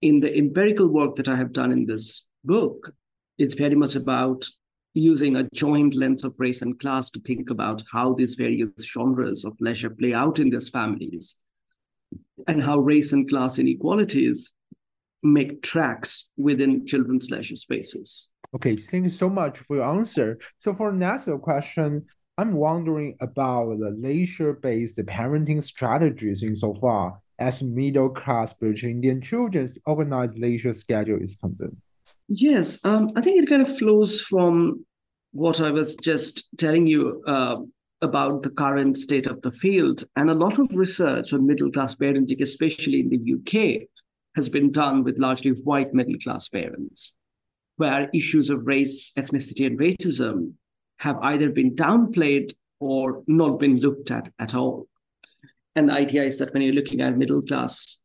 in 0.00 0.20
the 0.20 0.34
empirical 0.36 0.88
work 0.88 1.16
that 1.16 1.28
I 1.28 1.36
have 1.36 1.52
done 1.52 1.72
in 1.72 1.86
this 1.86 2.26
book, 2.44 2.92
it's 3.38 3.54
very 3.54 3.74
much 3.74 3.96
about 3.96 4.46
using 4.94 5.36
a 5.36 5.48
joint 5.52 5.94
lens 5.94 6.24
of 6.24 6.34
race 6.38 6.62
and 6.62 6.78
class 6.78 7.10
to 7.10 7.20
think 7.20 7.50
about 7.50 7.82
how 7.92 8.14
these 8.14 8.34
various 8.34 8.70
genres 8.82 9.44
of 9.44 9.56
leisure 9.60 9.90
play 9.90 10.14
out 10.14 10.38
in 10.38 10.48
these 10.48 10.70
families 10.70 11.36
and 12.48 12.62
how 12.62 12.78
race 12.78 13.12
and 13.12 13.28
class 13.28 13.58
inequalities 13.58 14.54
make 15.22 15.62
tracks 15.62 16.30
within 16.36 16.86
children's 16.86 17.30
leisure 17.30 17.56
spaces. 17.56 18.34
Okay, 18.54 18.76
thank 18.76 19.04
you 19.04 19.10
so 19.10 19.28
much 19.28 19.58
for 19.58 19.76
your 19.76 19.84
answer. 19.84 20.38
So 20.58 20.74
for 20.74 20.92
next 20.92 21.28
question, 21.42 22.06
I'm 22.38 22.52
wondering 22.52 23.16
about 23.20 23.78
the 23.78 23.90
leisure-based 23.90 24.96
parenting 24.98 25.64
strategies 25.64 26.42
insofar 26.42 27.18
as 27.38 27.62
middle-class 27.62 28.52
British 28.54 28.84
Indian 28.84 29.20
children's 29.20 29.78
organized 29.86 30.38
leisure 30.38 30.74
schedule 30.74 31.18
is 31.20 31.36
concerned. 31.36 31.76
Yes, 32.28 32.84
um, 32.84 33.08
I 33.16 33.20
think 33.20 33.42
it 33.42 33.48
kind 33.48 33.62
of 33.62 33.78
flows 33.78 34.20
from 34.20 34.84
what 35.32 35.60
I 35.60 35.70
was 35.70 35.96
just 35.96 36.48
telling 36.58 36.86
you 36.86 37.22
uh, 37.26 37.58
about 38.02 38.42
the 38.42 38.50
current 38.50 38.96
state 38.96 39.26
of 39.26 39.40
the 39.42 39.50
field. 39.50 40.04
And 40.16 40.30
a 40.30 40.34
lot 40.34 40.58
of 40.58 40.68
research 40.74 41.32
on 41.32 41.46
middle 41.46 41.70
class 41.70 41.94
parenting, 41.94 42.40
especially 42.40 43.00
in 43.00 43.08
the 43.08 43.34
UK, 43.34 43.88
has 44.36 44.48
been 44.48 44.70
done 44.70 45.02
with 45.02 45.18
largely 45.18 45.50
white 45.50 45.94
middle 45.94 46.18
class 46.22 46.48
parents, 46.48 47.16
where 47.76 48.10
issues 48.12 48.50
of 48.50 48.66
race, 48.66 49.12
ethnicity, 49.18 49.66
and 49.66 49.78
racism 49.78 50.52
have 50.98 51.18
either 51.22 51.50
been 51.50 51.74
downplayed 51.74 52.52
or 52.80 53.22
not 53.26 53.58
been 53.58 53.80
looked 53.80 54.10
at 54.10 54.30
at 54.38 54.54
all. 54.54 54.86
And 55.74 55.88
the 55.88 55.94
idea 55.94 56.24
is 56.24 56.38
that 56.38 56.52
when 56.52 56.62
you're 56.62 56.74
looking 56.74 57.00
at 57.00 57.16
middle 57.16 57.42
class 57.42 58.02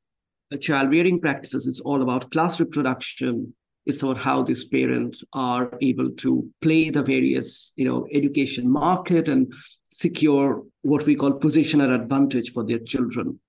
uh, 0.54 0.58
child 0.58 0.90
rearing 0.90 1.20
practices, 1.20 1.68
it's 1.68 1.80
all 1.80 2.02
about 2.02 2.32
class 2.32 2.60
reproduction. 2.60 3.54
It's 3.86 4.04
about 4.04 4.18
how 4.18 4.44
these 4.44 4.66
parents 4.66 5.24
are 5.34 5.78
able 5.82 6.12
to 6.12 6.50
play 6.62 6.90
the 6.90 7.02
various, 7.02 7.74
you 7.76 7.86
know, 7.86 8.08
education 8.14 8.70
market 8.70 9.28
and 9.28 9.52
secure 9.90 10.64
what 10.84 11.06
we 11.06 11.16
call 11.16 11.40
positional 11.40 11.94
advantage 11.94 12.52
for 12.52 12.64
their 12.64 12.80
children. 12.80 13.40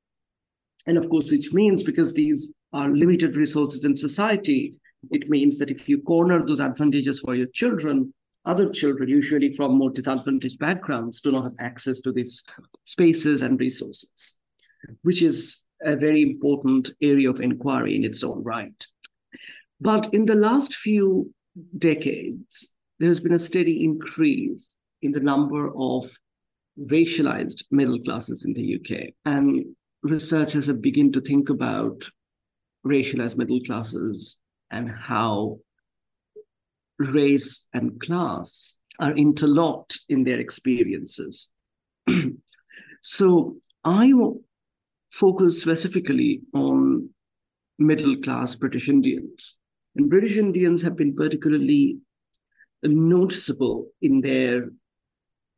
And 0.86 0.98
of 0.98 1.08
course, 1.08 1.30
which 1.30 1.52
means 1.52 1.82
because 1.82 2.12
these 2.12 2.54
are 2.72 2.88
limited 2.88 3.36
resources 3.36 3.84
in 3.84 3.94
society, 3.94 4.80
it 5.10 5.28
means 5.28 5.58
that 5.58 5.70
if 5.70 5.88
you 5.88 6.00
corner 6.02 6.44
those 6.44 6.60
advantages 6.60 7.20
for 7.20 7.34
your 7.34 7.48
children, 7.48 8.12
other 8.44 8.70
children, 8.70 9.08
usually 9.08 9.52
from 9.52 9.78
more 9.78 9.90
disadvantaged 9.90 10.58
backgrounds, 10.58 11.20
do 11.20 11.30
not 11.30 11.44
have 11.44 11.54
access 11.60 12.00
to 12.00 12.12
these 12.12 12.42
spaces 12.84 13.42
and 13.42 13.60
resources, 13.60 14.40
which 15.02 15.22
is 15.22 15.64
a 15.84 15.94
very 15.94 16.22
important 16.22 16.92
area 17.00 17.30
of 17.30 17.40
inquiry 17.40 17.94
in 17.94 18.04
its 18.04 18.24
own 18.24 18.42
right. 18.42 18.86
But 19.82 20.14
in 20.14 20.26
the 20.26 20.36
last 20.36 20.76
few 20.76 21.34
decades, 21.76 22.72
there 23.00 23.08
has 23.08 23.18
been 23.18 23.32
a 23.32 23.38
steady 23.38 23.82
increase 23.82 24.76
in 25.02 25.10
the 25.10 25.18
number 25.18 25.72
of 25.76 26.08
racialized 26.78 27.64
middle 27.72 27.98
classes 27.98 28.44
in 28.44 28.52
the 28.52 28.76
UK. 28.76 29.12
And 29.24 29.74
researchers 30.04 30.68
have 30.68 30.80
begun 30.80 31.10
to 31.12 31.20
think 31.20 31.50
about 31.50 32.08
racialized 32.86 33.36
middle 33.36 33.60
classes 33.60 34.40
and 34.70 34.88
how 34.88 35.58
race 36.98 37.68
and 37.74 38.00
class 38.00 38.78
are 39.00 39.16
interlocked 39.16 39.98
in 40.08 40.22
their 40.22 40.38
experiences. 40.38 41.50
so 43.02 43.56
I 43.82 44.12
focus 45.10 45.60
specifically 45.60 46.42
on 46.54 47.10
middle 47.80 48.16
class 48.18 48.54
British 48.54 48.88
Indians. 48.88 49.58
And 49.96 50.10
British 50.10 50.36
Indians 50.36 50.82
have 50.82 50.96
been 50.96 51.14
particularly 51.14 51.98
noticeable 52.82 53.88
in 54.00 54.20
their 54.20 54.70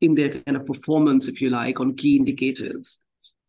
in 0.00 0.14
their 0.14 0.28
kind 0.28 0.56
of 0.56 0.66
performance, 0.66 1.28
if 1.28 1.40
you 1.40 1.48
like, 1.48 1.80
on 1.80 1.96
key 1.96 2.16
indicators 2.16 2.98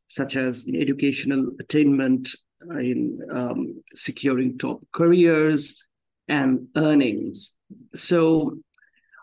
such 0.07 0.35
as 0.35 0.69
educational 0.73 1.51
attainment, 1.59 2.29
in 2.71 3.19
um, 3.31 3.83
securing 3.93 4.57
top 4.57 4.83
careers 4.91 5.83
and 6.27 6.67
earnings. 6.75 7.57
So 7.93 8.57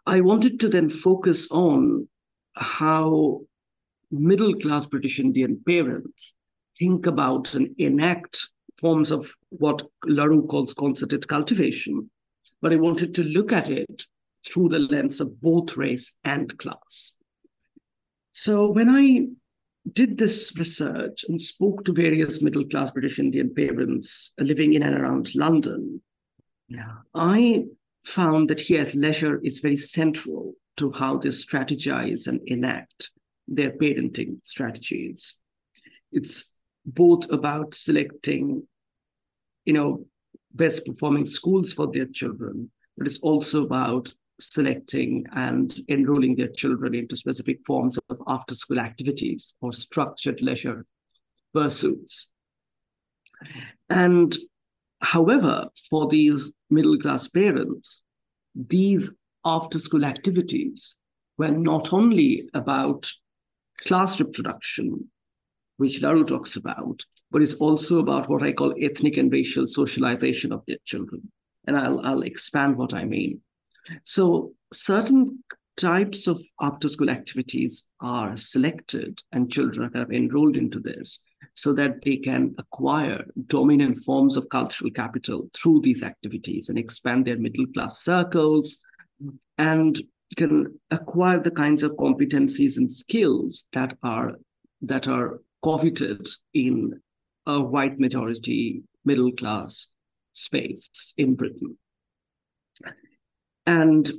I 0.07 0.21
wanted 0.21 0.61
to 0.61 0.69
then 0.69 0.89
focus 0.89 1.51
on 1.51 2.09
how 2.55 3.41
middle 4.11 4.55
class 4.55 4.87
British 4.87 5.19
Indian 5.19 5.61
parents 5.67 6.35
think 6.79 7.07
about 7.07 7.55
and 7.55 7.75
enact 7.79 8.49
forms 8.83 9.11
of 9.11 9.33
what 9.49 9.83
Lareau 10.05 10.47
calls 10.47 10.75
concerted 10.75 11.27
cultivation. 11.27 12.11
But 12.61 12.73
I 12.73 12.77
wanted 12.77 13.15
to 13.15 13.25
look 13.25 13.53
at 13.53 13.71
it 13.71 14.03
through 14.47 14.69
the 14.69 14.81
lens 14.81 15.21
of 15.21 15.41
both 15.41 15.77
race 15.77 16.19
and 16.25 16.57
class. 16.59 17.17
So 18.33 18.71
when 18.71 18.91
I 18.91 19.29
did 19.93 20.19
this 20.19 20.57
research 20.59 21.25
and 21.29 21.41
spoke 21.41 21.85
to 21.85 21.93
various 21.93 22.43
middle 22.43 22.67
class 22.69 22.91
British 22.91 23.19
Indian 23.19 23.55
parents 23.55 24.35
living 24.39 24.75
in 24.75 24.83
and 24.83 24.95
around 24.95 25.35
London, 25.35 26.03
yeah. 26.69 26.97
I 27.15 27.65
found 28.05 28.51
that 28.51 28.69
yes, 28.69 28.95
leisure 28.95 29.41
is 29.43 29.59
very 29.61 29.77
central 29.77 30.55
to 30.77 30.91
how 30.91 31.19
they 31.19 31.29
strategize 31.29 32.27
and 32.27 32.41
enact 32.47 33.11
their 33.47 33.73
parenting 33.73 34.39
strategies. 34.43 35.41
It's 36.11 36.51
both 36.85 37.31
about 37.31 37.75
selecting, 37.75 38.67
you 39.65 39.73
know, 39.73 40.05
best 40.55 40.85
performing 40.85 41.27
schools 41.27 41.73
for 41.73 41.91
their 41.91 42.07
children, 42.07 42.71
but 42.97 43.07
it's 43.07 43.21
also 43.21 43.65
about 43.65 44.13
selecting 44.41 45.25
and 45.33 45.81
enrolling 45.89 46.35
their 46.35 46.49
children 46.49 46.95
into 46.95 47.17
specific 47.17 47.61
forms 47.65 47.99
of 48.09 48.23
after 48.27 48.55
school 48.55 48.81
activities 48.81 49.55
or 49.61 49.73
structured 49.73 50.43
leisure 50.43 50.85
pursuits. 51.53 52.31
And 53.89 54.37
however, 55.01 55.69
for 55.91 56.09
these 56.09 56.53
middle 56.71 56.99
class 56.99 57.29
parents, 57.29 58.03
these 58.55 59.11
after 59.45 59.79
school 59.79 60.05
activities 60.05 60.99
were 61.39 61.51
not 61.51 61.93
only 61.93 62.49
about 62.55 63.11
class 63.81 64.21
reproduction, 64.21 65.11
which 65.77 66.01
Lareau 66.01 66.27
talks 66.27 66.57
about, 66.57 67.05
but 67.33 67.43
it's 67.43 67.55
also 67.55 67.99
about 67.99 68.29
what 68.29 68.43
I 68.43 68.53
call 68.53 68.75
ethnic 68.79 69.17
and 69.17 69.33
racial 69.33 69.67
socialization 69.67 70.53
of 70.53 70.63
their 70.67 70.77
children. 70.85 71.33
And 71.67 71.77
I'll, 71.77 72.01
I'll 72.01 72.23
expand 72.23 72.77
what 72.77 72.93
I 72.93 73.05
mean. 73.05 73.41
So, 74.05 74.53
certain 74.73 75.43
types 75.79 76.27
of 76.27 76.39
after 76.61 76.89
school 76.89 77.09
activities 77.09 77.91
are 78.01 78.37
selected, 78.37 79.21
and 79.33 79.51
children 79.51 79.87
are 79.87 79.91
kind 79.91 80.05
of 80.05 80.13
enrolled 80.13 80.59
into 80.59 80.79
this 80.79 81.25
so 81.55 81.73
that 81.73 82.03
they 82.03 82.19
can 82.19 82.55
acquire 82.59 83.25
dominant 83.47 83.99
forms 83.99 84.37
of 84.37 84.49
cultural 84.51 84.91
capital 84.91 85.49
through 85.55 85.81
these 85.81 86.03
activities 86.03 86.69
and 86.69 86.79
expand 86.79 87.25
their 87.25 87.39
middle 87.39 87.67
class 87.75 88.03
circles 88.03 88.83
and 89.59 90.03
can 90.37 90.79
acquire 90.91 91.41
the 91.41 91.51
kinds 91.51 91.83
of 91.83 91.93
competencies 91.93 92.77
and 92.77 92.91
skills 92.91 93.69
that 93.73 93.97
are 94.03 94.33
that 94.83 95.09
are 95.09 95.41
coveted 95.63 96.27
in 96.55 97.01
a 97.47 97.61
white 97.61 97.99
majority 97.99 98.83
middle 99.05 99.33
class 99.33 99.93
space 100.33 101.15
in 101.17 101.35
Britain. 101.35 101.77
And 103.67 104.11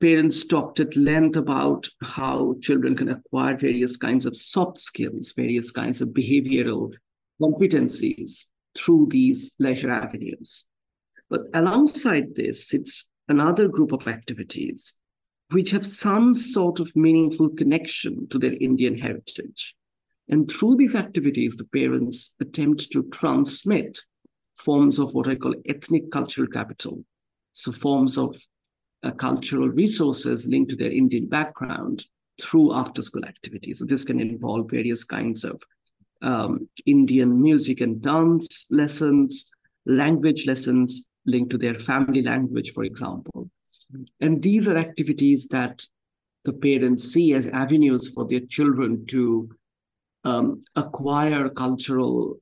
parents 0.00 0.46
talked 0.46 0.80
at 0.80 0.96
length 0.96 1.36
about 1.36 1.88
how 2.02 2.56
children 2.60 2.96
can 2.96 3.08
acquire 3.08 3.56
various 3.56 3.96
kinds 3.96 4.26
of 4.26 4.36
soft 4.36 4.78
skills, 4.78 5.32
various 5.36 5.70
kinds 5.70 6.00
of 6.00 6.08
behavioral 6.08 6.92
competencies 7.40 8.46
through 8.74 9.08
these 9.10 9.54
leisure 9.58 9.90
avenues. 9.90 10.66
But 11.28 11.42
alongside 11.54 12.34
this, 12.34 12.74
it's 12.74 13.10
another 13.28 13.68
group 13.68 13.92
of 13.92 14.08
activities 14.08 14.98
which 15.50 15.70
have 15.70 15.86
some 15.86 16.34
sort 16.34 16.80
of 16.80 16.94
meaningful 16.94 17.50
connection 17.50 18.28
to 18.28 18.38
their 18.38 18.54
Indian 18.54 18.96
heritage. 18.96 19.74
And 20.30 20.50
through 20.50 20.76
these 20.76 20.94
activities, 20.94 21.56
the 21.56 21.64
parents 21.64 22.36
attempt 22.40 22.90
to 22.92 23.02
transmit 23.10 24.00
forms 24.56 24.98
of 24.98 25.14
what 25.14 25.28
I 25.28 25.34
call 25.34 25.54
ethnic 25.68 26.10
cultural 26.10 26.46
capital. 26.46 27.04
So, 27.52 27.72
forms 27.72 28.16
of 28.16 28.36
uh, 29.02 29.10
cultural 29.12 29.68
resources 29.68 30.46
linked 30.46 30.70
to 30.70 30.76
their 30.76 30.92
Indian 30.92 31.26
background 31.26 32.06
through 32.40 32.74
after 32.74 33.02
school 33.02 33.24
activities. 33.24 33.78
So 33.78 33.84
this 33.84 34.04
can 34.04 34.20
involve 34.20 34.70
various 34.70 35.04
kinds 35.04 35.44
of 35.44 35.60
um, 36.22 36.68
Indian 36.86 37.40
music 37.40 37.80
and 37.80 38.00
dance 38.00 38.66
lessons, 38.70 39.50
language 39.86 40.46
lessons 40.46 41.10
linked 41.26 41.50
to 41.50 41.58
their 41.58 41.78
family 41.78 42.22
language, 42.22 42.72
for 42.72 42.84
example. 42.84 43.50
And 44.20 44.42
these 44.42 44.68
are 44.68 44.76
activities 44.76 45.48
that 45.48 45.84
the 46.44 46.52
parents 46.52 47.04
see 47.12 47.34
as 47.34 47.46
avenues 47.46 48.08
for 48.08 48.26
their 48.26 48.40
children 48.40 49.04
to 49.06 49.50
um, 50.24 50.60
acquire 50.76 51.48
cultural 51.48 52.38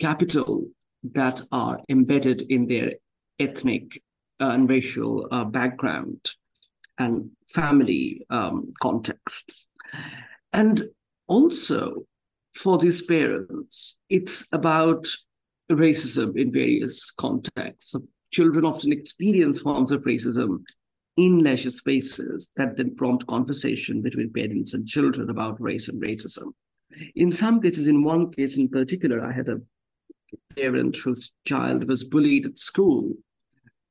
capital 0.00 0.66
that 1.02 1.40
are 1.52 1.80
embedded 1.88 2.42
in 2.42 2.66
their 2.66 2.92
ethnic 3.38 4.02
and 4.38 4.68
racial 4.68 5.26
uh, 5.30 5.44
background 5.44 6.30
and 6.98 7.30
family 7.48 8.26
um, 8.30 8.70
contexts. 8.80 9.68
And 10.52 10.82
also 11.26 12.04
for 12.54 12.78
these 12.78 13.02
parents, 13.02 14.00
it's 14.08 14.46
about 14.52 15.06
racism 15.70 16.36
in 16.36 16.52
various 16.52 17.10
contexts. 17.12 17.92
So 17.92 18.02
children 18.30 18.64
often 18.64 18.92
experience 18.92 19.60
forms 19.60 19.92
of 19.92 20.02
racism 20.02 20.64
in 21.16 21.38
leisure 21.38 21.70
spaces 21.70 22.50
that 22.56 22.76
then 22.76 22.94
prompt 22.96 23.26
conversation 23.26 24.02
between 24.02 24.32
parents 24.32 24.74
and 24.74 24.86
children 24.86 25.30
about 25.30 25.60
race 25.60 25.88
and 25.88 26.00
racism. 26.02 26.52
In 27.14 27.30
some 27.32 27.60
cases, 27.60 27.86
in 27.86 28.02
one 28.02 28.32
case 28.32 28.56
in 28.56 28.68
particular, 28.68 29.20
I 29.24 29.32
had 29.32 29.48
a 29.48 29.60
parent 30.54 30.96
whose 30.96 31.32
child 31.44 31.88
was 31.88 32.04
bullied 32.04 32.46
at 32.46 32.58
school 32.58 33.14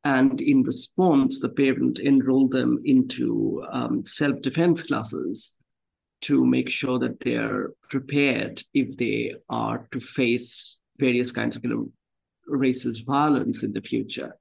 and 0.04 0.40
in 0.40 0.64
response, 0.64 1.40
the 1.40 1.50
parent 1.50 2.00
enrolled 2.00 2.52
them 2.52 2.82
into 2.86 3.66
um, 3.70 4.06
self 4.06 4.42
defense 4.42 4.84
classes 4.84 5.58
to 6.22 6.46
make 6.46 6.70
sure 6.70 7.00
that 7.00 7.20
they're 7.20 7.72
prepared 7.90 8.62
if 8.74 8.96
they 8.98 9.36
are 9.50 9.88
to 9.92 10.00
face 10.00 10.80
various 10.98 11.32
kinds 11.32 11.56
of 11.56 11.64
you 11.64 11.70
know, 11.70 11.92
racist 12.50 13.06
violence 13.06 13.64
in 13.64 13.74
the 13.74 13.82
future. 13.82 14.34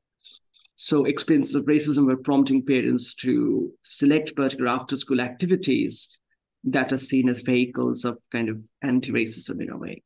So, 0.76 1.06
experiences 1.06 1.56
of 1.56 1.64
racism 1.64 2.06
were 2.06 2.16
prompting 2.16 2.64
parents 2.64 3.16
to 3.16 3.72
select 3.82 4.36
particular 4.36 4.70
after 4.70 4.96
school 4.96 5.20
activities 5.20 6.18
that 6.64 6.92
are 6.92 6.98
seen 6.98 7.28
as 7.28 7.40
vehicles 7.40 8.04
of 8.04 8.18
kind 8.32 8.48
of 8.48 8.62
anti 8.82 9.12
racism 9.12 9.62
in 9.62 9.70
a 9.70 9.76
way. 9.76 10.02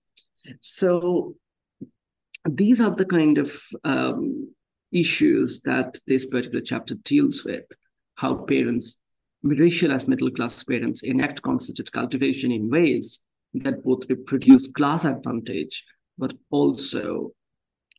So, 0.60 1.36
these 2.44 2.80
are 2.80 2.94
the 2.94 3.06
kind 3.06 3.38
of 3.38 3.54
um, 3.84 4.52
issues 4.90 5.62
that 5.62 5.98
this 6.06 6.26
particular 6.26 6.60
chapter 6.60 6.94
deals 7.04 7.44
with 7.44 7.64
how 8.16 8.44
parents, 8.44 9.00
racialized 9.44 10.08
middle 10.08 10.30
class 10.30 10.62
parents, 10.64 11.02
enact 11.02 11.42
concerted 11.42 11.90
cultivation 11.92 12.52
in 12.52 12.70
ways 12.70 13.20
that 13.54 13.84
both 13.84 14.08
reproduce 14.08 14.70
class 14.72 15.04
advantage, 15.04 15.84
but 16.18 16.34
also 16.50 17.32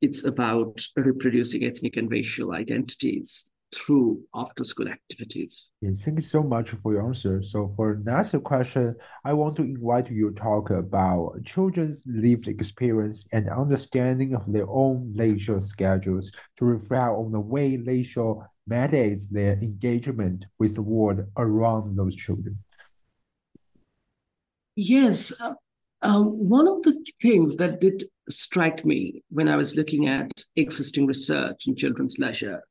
it's 0.02 0.26
about 0.26 0.82
reproducing 0.96 1.64
ethnic 1.64 1.98
and 1.98 2.12
racial 2.12 2.54
identities 2.54 3.50
through 3.74 4.22
after 4.36 4.64
school 4.64 4.88
activities. 4.88 5.72
Yeah, 5.82 5.92
thank 6.04 6.18
you 6.18 6.24
so 6.24 6.44
much 6.44 6.72
for 6.72 6.94
your 6.94 7.06
answer. 7.06 7.42
So 7.42 7.72
for 7.76 8.00
next 8.04 8.36
question, 8.44 8.96
I 9.26 9.34
want 9.34 9.56
to 9.58 9.64
invite 9.64 10.12
you 10.12 10.32
to 10.32 10.36
talk 10.36 10.70
about 10.70 11.44
children's 11.46 12.06
lived 12.08 12.48
experience 12.48 13.26
and 13.32 13.50
understanding 13.50 14.36
of 14.36 14.52
their 14.52 14.70
own 14.70 15.14
leisure 15.16 15.60
schedules 15.60 16.32
to 16.58 16.66
reflect 16.66 17.16
on 17.18 17.32
the 17.32 17.40
way 17.40 17.78
leisure 17.78 18.36
mediates 18.68 19.28
their 19.28 19.54
engagement 19.54 20.46
with 20.60 20.76
the 20.76 20.82
world 20.82 21.20
around 21.38 21.96
those 21.98 22.16
children. 22.16 22.58
Yes. 24.76 25.34
Uh, 25.40 25.54
um, 26.02 26.26
one 26.50 26.68
of 26.68 26.84
the 26.84 27.06
things 27.22 27.56
that 27.58 27.80
did 27.80 28.04
strike 28.30 28.86
me 28.86 29.24
when 29.30 29.48
I 29.48 29.56
was 29.56 29.76
looking 29.76 30.08
at 30.08 30.32
existing 30.56 31.08
research 31.08 31.68
in 31.68 31.76
children's 31.76 32.20
leisure 32.20 32.62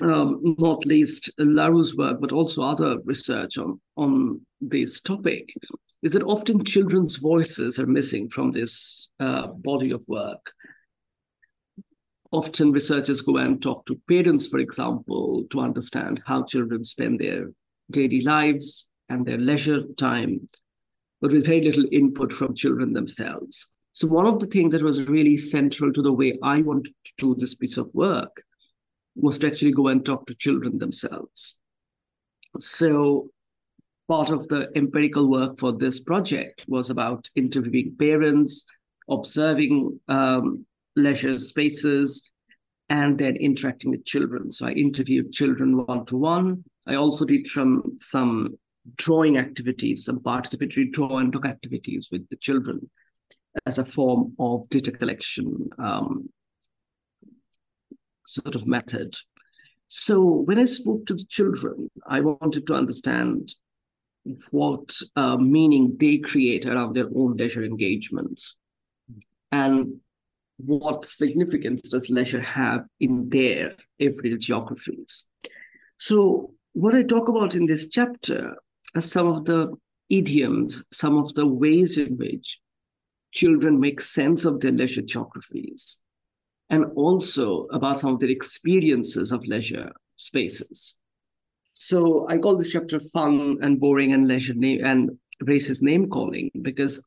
um, 0.00 0.56
not 0.58 0.86
least 0.86 1.30
Lareau's 1.38 1.96
work, 1.96 2.20
but 2.20 2.32
also 2.32 2.62
other 2.62 2.98
research 3.04 3.58
on, 3.58 3.80
on 3.96 4.40
this 4.60 5.00
topic, 5.00 5.52
is 6.02 6.12
that 6.12 6.22
often 6.22 6.64
children's 6.64 7.16
voices 7.16 7.78
are 7.78 7.86
missing 7.86 8.28
from 8.28 8.52
this 8.52 9.10
uh, 9.20 9.48
body 9.48 9.90
of 9.90 10.04
work. 10.08 10.52
Often 12.30 12.72
researchers 12.72 13.22
go 13.22 13.38
and 13.38 13.60
talk 13.60 13.86
to 13.86 14.00
parents, 14.08 14.46
for 14.46 14.58
example, 14.58 15.44
to 15.50 15.60
understand 15.60 16.22
how 16.26 16.44
children 16.44 16.84
spend 16.84 17.18
their 17.18 17.50
daily 17.90 18.20
lives 18.20 18.90
and 19.08 19.24
their 19.24 19.38
leisure 19.38 19.84
time, 19.96 20.46
but 21.20 21.32
with 21.32 21.46
very 21.46 21.62
little 21.62 21.86
input 21.90 22.32
from 22.32 22.54
children 22.54 22.92
themselves. 22.92 23.72
So, 23.92 24.06
one 24.06 24.26
of 24.26 24.38
the 24.38 24.46
things 24.46 24.72
that 24.72 24.82
was 24.82 25.08
really 25.08 25.36
central 25.38 25.92
to 25.92 26.02
the 26.02 26.12
way 26.12 26.38
I 26.42 26.60
wanted 26.60 26.92
to 27.04 27.12
do 27.16 27.34
this 27.34 27.54
piece 27.54 27.78
of 27.78 27.90
work 27.94 28.44
was 29.20 29.38
to 29.38 29.46
actually 29.48 29.72
go 29.72 29.88
and 29.88 30.04
talk 30.04 30.26
to 30.26 30.34
children 30.34 30.78
themselves. 30.78 31.60
So 32.58 33.30
part 34.08 34.30
of 34.30 34.48
the 34.48 34.70
empirical 34.74 35.28
work 35.28 35.58
for 35.58 35.72
this 35.72 36.00
project 36.00 36.64
was 36.68 36.90
about 36.90 37.28
interviewing 37.34 37.96
parents, 37.98 38.66
observing 39.08 40.00
um, 40.08 40.64
leisure 40.96 41.38
spaces, 41.38 42.30
and 42.88 43.18
then 43.18 43.36
interacting 43.36 43.90
with 43.90 44.04
children. 44.04 44.50
So 44.50 44.66
I 44.66 44.72
interviewed 44.72 45.32
children 45.32 45.84
one 45.84 46.06
to 46.06 46.16
one. 46.16 46.64
I 46.86 46.94
also 46.94 47.24
did 47.26 47.46
some 47.46 47.96
some 47.98 48.56
drawing 48.96 49.36
activities, 49.36 50.04
some 50.04 50.20
participatory 50.20 50.90
draw 50.90 51.18
and 51.18 51.30
talk 51.30 51.44
activities 51.44 52.08
with 52.10 52.26
the 52.30 52.36
children 52.36 52.88
as 53.66 53.78
a 53.78 53.84
form 53.84 54.34
of 54.38 54.68
data 54.70 54.90
collection 54.90 55.68
um, 55.78 56.30
sort 58.28 58.54
of 58.54 58.66
method. 58.66 59.16
So 59.88 60.22
when 60.22 60.58
I 60.58 60.66
spoke 60.66 61.06
to 61.06 61.14
the 61.14 61.24
children, 61.24 61.90
I 62.06 62.20
wanted 62.20 62.66
to 62.66 62.74
understand 62.74 63.54
what 64.50 64.94
uh, 65.16 65.38
meaning 65.38 65.96
they 65.98 66.18
create 66.18 66.66
around 66.66 66.94
their 66.94 67.08
own 67.14 67.36
leisure 67.36 67.64
engagements 67.64 68.58
and 69.50 70.00
what 70.58 71.06
significance 71.06 71.80
does 71.82 72.10
leisure 72.10 72.42
have 72.42 72.84
in 73.00 73.30
their 73.30 73.74
everyday 73.98 74.36
geographies. 74.36 75.26
So 75.96 76.52
what 76.74 76.94
I 76.94 77.04
talk 77.04 77.28
about 77.28 77.54
in 77.54 77.64
this 77.64 77.88
chapter 77.88 78.56
are 78.94 79.00
some 79.00 79.28
of 79.28 79.46
the 79.46 79.72
idioms, 80.10 80.84
some 80.92 81.16
of 81.16 81.32
the 81.34 81.46
ways 81.46 81.96
in 81.96 82.18
which 82.18 82.60
children 83.30 83.80
make 83.80 84.02
sense 84.02 84.44
of 84.44 84.60
their 84.60 84.72
leisure 84.72 85.02
geographies 85.02 86.02
and 86.70 86.84
also 86.96 87.66
about 87.72 87.98
some 87.98 88.14
of 88.14 88.20
their 88.20 88.30
experiences 88.30 89.32
of 89.32 89.46
leisure 89.46 89.92
spaces. 90.16 90.98
So 91.72 92.28
I 92.28 92.38
call 92.38 92.56
this 92.56 92.70
chapter 92.70 93.00
fun 93.00 93.58
and 93.62 93.80
boring 93.80 94.12
and 94.12 94.26
leisure 94.26 94.54
name 94.54 94.84
and 94.84 95.10
racist 95.42 95.82
name 95.82 96.08
calling 96.08 96.50
because 96.62 97.02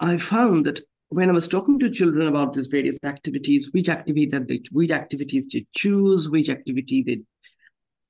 I 0.00 0.16
found 0.16 0.66
that 0.66 0.80
when 1.08 1.30
I 1.30 1.32
was 1.32 1.48
talking 1.48 1.78
to 1.78 1.90
children 1.90 2.28
about 2.28 2.52
these 2.52 2.66
various 2.66 2.98
activities, 3.04 3.72
which 3.72 3.88
activity 3.88 4.26
that 4.26 4.48
they, 4.48 4.62
which 4.72 4.90
activities 4.90 5.48
they 5.52 5.66
choose, 5.72 6.28
which 6.28 6.48
activity 6.48 7.02
they 7.02 7.22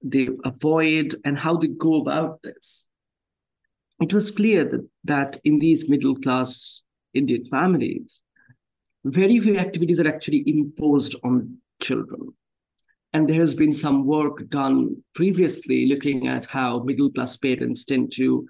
they 0.07 0.29
avoid, 0.45 1.15
and 1.25 1.39
how 1.39 1.57
they 1.57 1.69
go 1.69 2.01
about 2.01 2.43
this, 2.43 2.89
it 4.01 4.13
was 4.13 4.31
clear 4.31 4.65
that 4.65 4.89
that 5.05 5.39
in 5.45 5.59
these 5.59 5.89
middle 5.89 6.17
class 6.17 6.83
Indian 7.15 7.45
families, 7.45 8.23
very 9.05 9.39
few 9.39 9.57
activities 9.57 10.01
are 10.01 10.09
actually 10.09 10.43
imposed 10.47 11.15
on 11.25 11.59
children. 11.81 12.33
And 13.13 13.29
there 13.29 13.41
has 13.41 13.55
been 13.55 13.73
some 13.73 14.07
work 14.07 14.49
done 14.49 15.03
previously 15.15 15.87
looking 15.87 16.27
at 16.27 16.47
how 16.47 16.83
middle 16.83 17.13
class 17.13 17.37
parents 17.37 17.85
tend 17.85 18.13
to 18.17 18.49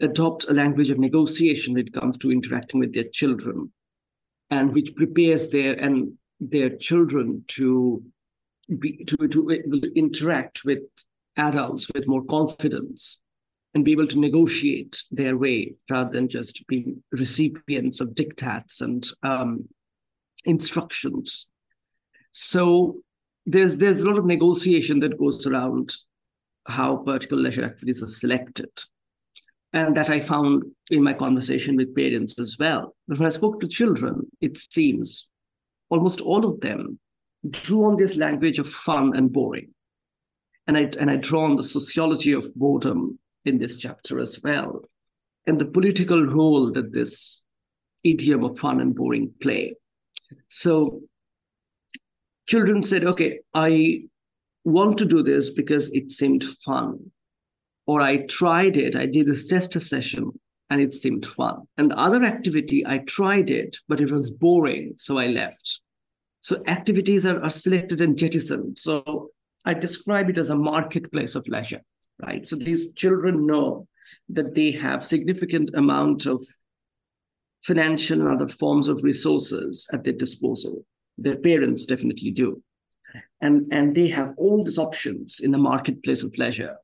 adopt 0.00 0.44
a 0.44 0.52
language 0.52 0.90
of 0.90 0.98
negotiation 0.98 1.74
when 1.74 1.86
it 1.86 1.92
comes 1.92 2.18
to 2.18 2.30
interacting 2.30 2.78
with 2.80 2.94
their 2.94 3.08
children, 3.12 3.72
and 4.50 4.74
which 4.74 4.94
prepares 4.94 5.50
their 5.50 5.74
and 5.74 6.12
their 6.38 6.76
children 6.76 7.42
to 7.48 8.02
be 8.78 9.04
to, 9.04 9.28
to 9.28 9.92
interact 9.96 10.64
with 10.64 10.82
adults 11.36 11.90
with 11.94 12.06
more 12.06 12.24
confidence 12.24 13.22
and 13.76 13.84
be 13.84 13.92
able 13.92 14.06
to 14.06 14.18
negotiate 14.18 15.02
their 15.10 15.36
way 15.36 15.74
rather 15.90 16.10
than 16.10 16.28
just 16.28 16.66
being 16.66 17.02
recipients 17.12 18.00
of 18.00 18.14
diktats 18.14 18.80
and 18.80 19.06
um, 19.22 19.68
instructions. 20.46 21.48
So 22.32 23.02
there's 23.44 23.76
there's 23.76 24.00
a 24.00 24.08
lot 24.08 24.18
of 24.18 24.24
negotiation 24.24 25.00
that 25.00 25.18
goes 25.18 25.46
around 25.46 25.92
how 26.66 26.96
particular 26.96 27.42
leisure 27.42 27.64
activities 27.64 28.02
are 28.02 28.08
selected. 28.08 28.70
And 29.74 29.94
that 29.94 30.08
I 30.08 30.20
found 30.20 30.62
in 30.90 31.02
my 31.02 31.12
conversation 31.12 31.76
with 31.76 31.94
parents 31.94 32.38
as 32.38 32.56
well. 32.58 32.96
But 33.06 33.18
when 33.18 33.26
I 33.26 33.36
spoke 33.38 33.60
to 33.60 33.68
children, 33.68 34.26
it 34.40 34.56
seems 34.56 35.28
almost 35.90 36.22
all 36.22 36.46
of 36.46 36.60
them 36.60 36.98
drew 37.50 37.84
on 37.84 37.98
this 37.98 38.16
language 38.16 38.58
of 38.58 38.70
fun 38.70 39.14
and 39.14 39.30
boring. 39.30 39.74
And 40.66 40.78
I 40.78 40.90
and 40.98 41.10
I 41.10 41.16
draw 41.16 41.44
on 41.44 41.56
the 41.56 41.62
sociology 41.62 42.32
of 42.32 42.54
boredom 42.54 43.18
in 43.46 43.58
this 43.58 43.76
chapter 43.78 44.18
as 44.18 44.40
well, 44.42 44.82
and 45.46 45.58
the 45.58 45.64
political 45.64 46.24
role 46.24 46.72
that 46.72 46.92
this 46.92 47.46
idiom 48.04 48.44
of 48.44 48.58
fun 48.58 48.80
and 48.80 48.94
boring 48.94 49.32
play. 49.40 49.74
So 50.48 51.02
children 52.46 52.82
said, 52.82 53.04
okay, 53.04 53.40
I 53.54 54.04
want 54.64 54.98
to 54.98 55.04
do 55.04 55.22
this 55.22 55.50
because 55.50 55.90
it 55.92 56.10
seemed 56.10 56.44
fun. 56.44 57.10
Or 57.86 58.00
I 58.00 58.26
tried 58.26 58.76
it, 58.76 58.96
I 58.96 59.06
did 59.06 59.26
this 59.26 59.46
tester 59.46 59.80
session 59.80 60.32
and 60.70 60.80
it 60.80 60.94
seemed 60.94 61.24
fun. 61.24 61.68
And 61.76 61.90
the 61.90 61.98
other 61.98 62.24
activity, 62.24 62.84
I 62.84 62.98
tried 62.98 63.50
it, 63.50 63.76
but 63.88 64.00
it 64.00 64.10
was 64.10 64.30
boring, 64.30 64.94
so 64.96 65.18
I 65.18 65.28
left. 65.28 65.80
So 66.40 66.62
activities 66.66 67.26
are, 67.26 67.40
are 67.40 67.50
selected 67.50 68.00
and 68.00 68.18
jettisoned. 68.18 68.78
So 68.78 69.30
I 69.64 69.74
describe 69.74 70.30
it 70.30 70.38
as 70.38 70.50
a 70.50 70.56
marketplace 70.56 71.36
of 71.36 71.46
leisure 71.46 71.82
right? 72.22 72.46
So 72.46 72.56
these 72.56 72.92
children 72.92 73.46
know 73.46 73.86
that 74.30 74.54
they 74.54 74.70
have 74.72 75.04
significant 75.04 75.70
amount 75.74 76.26
of 76.26 76.44
financial 77.62 78.20
and 78.20 78.28
other 78.28 78.48
forms 78.48 78.88
of 78.88 79.02
resources 79.02 79.88
at 79.92 80.04
their 80.04 80.12
disposal. 80.12 80.84
Their 81.18 81.36
parents 81.36 81.84
definitely 81.86 82.30
do. 82.30 82.62
And, 83.40 83.66
and 83.70 83.94
they 83.94 84.08
have 84.08 84.34
all 84.36 84.64
these 84.64 84.78
options 84.78 85.40
in 85.40 85.50
the 85.50 85.58
marketplace 85.58 86.22
of 86.22 86.36
leisure. 86.38 86.76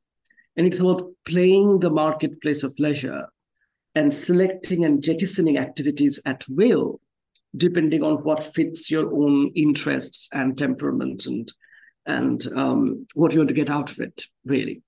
And 0.56 0.66
it's 0.66 0.80
about 0.80 1.10
playing 1.24 1.80
the 1.80 1.90
marketplace 1.90 2.62
of 2.62 2.74
leisure 2.78 3.26
and 3.94 4.12
selecting 4.12 4.84
and 4.84 5.02
jettisoning 5.02 5.58
activities 5.58 6.20
at 6.26 6.44
will, 6.48 7.00
depending 7.56 8.02
on 8.02 8.16
what 8.24 8.44
fits 8.54 8.90
your 8.90 9.12
own 9.14 9.52
interests 9.54 10.28
and 10.32 10.56
temperament 10.56 11.26
and, 11.26 11.52
and 12.06 12.46
um, 12.54 13.06
what 13.14 13.32
you 13.32 13.38
want 13.38 13.48
to 13.48 13.54
get 13.54 13.70
out 13.70 13.90
of 13.90 14.00
it, 14.00 14.24
really 14.44 14.82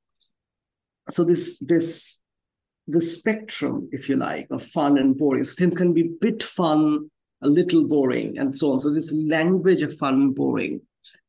so 1.10 1.24
this 1.24 1.58
this 1.60 2.20
the 2.86 3.00
spectrum, 3.00 3.88
if 3.92 4.08
you 4.08 4.16
like, 4.16 4.46
of 4.50 4.62
fun 4.62 4.98
and 4.98 5.16
boring. 5.16 5.44
So 5.44 5.54
things 5.54 5.74
can 5.74 5.94
be 5.94 6.02
a 6.02 6.16
bit 6.20 6.42
fun, 6.42 7.10
a 7.42 7.48
little 7.48 7.88
boring, 7.88 8.38
and 8.38 8.54
so 8.54 8.72
on. 8.72 8.80
So 8.80 8.92
this 8.92 9.12
language 9.12 9.82
of 9.82 9.96
fun 9.96 10.14
and 10.14 10.34
boring 10.34 10.82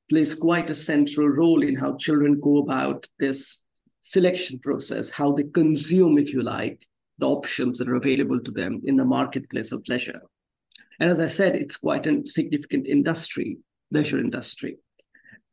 plays 0.10 0.36
quite 0.36 0.70
a 0.70 0.76
central 0.76 1.30
role 1.30 1.64
in 1.64 1.76
how 1.76 1.96
children 1.96 2.40
go 2.42 2.58
about 2.58 3.08
this 3.20 3.64
selection 4.02 4.60
process, 4.60 5.10
how 5.10 5.32
they 5.32 5.44
consume, 5.44 6.18
if 6.18 6.34
you 6.34 6.44
like, 6.44 6.86
the 7.20 7.28
options 7.28 7.78
that 7.78 7.88
are 7.88 7.96
available 7.96 8.40
to 8.42 8.52
them 8.52 8.82
in 8.84 8.98
the 8.98 9.06
marketplace 9.06 9.72
of 9.72 9.88
leisure. 9.88 10.22
And 11.00 11.10
as 11.10 11.22
I 11.22 11.26
said, 11.26 11.56
it's 11.56 11.78
quite 11.78 12.06
a 12.06 12.22
significant 12.26 12.86
industry, 12.86 13.58
leisure 13.92 14.20
industry 14.20 14.78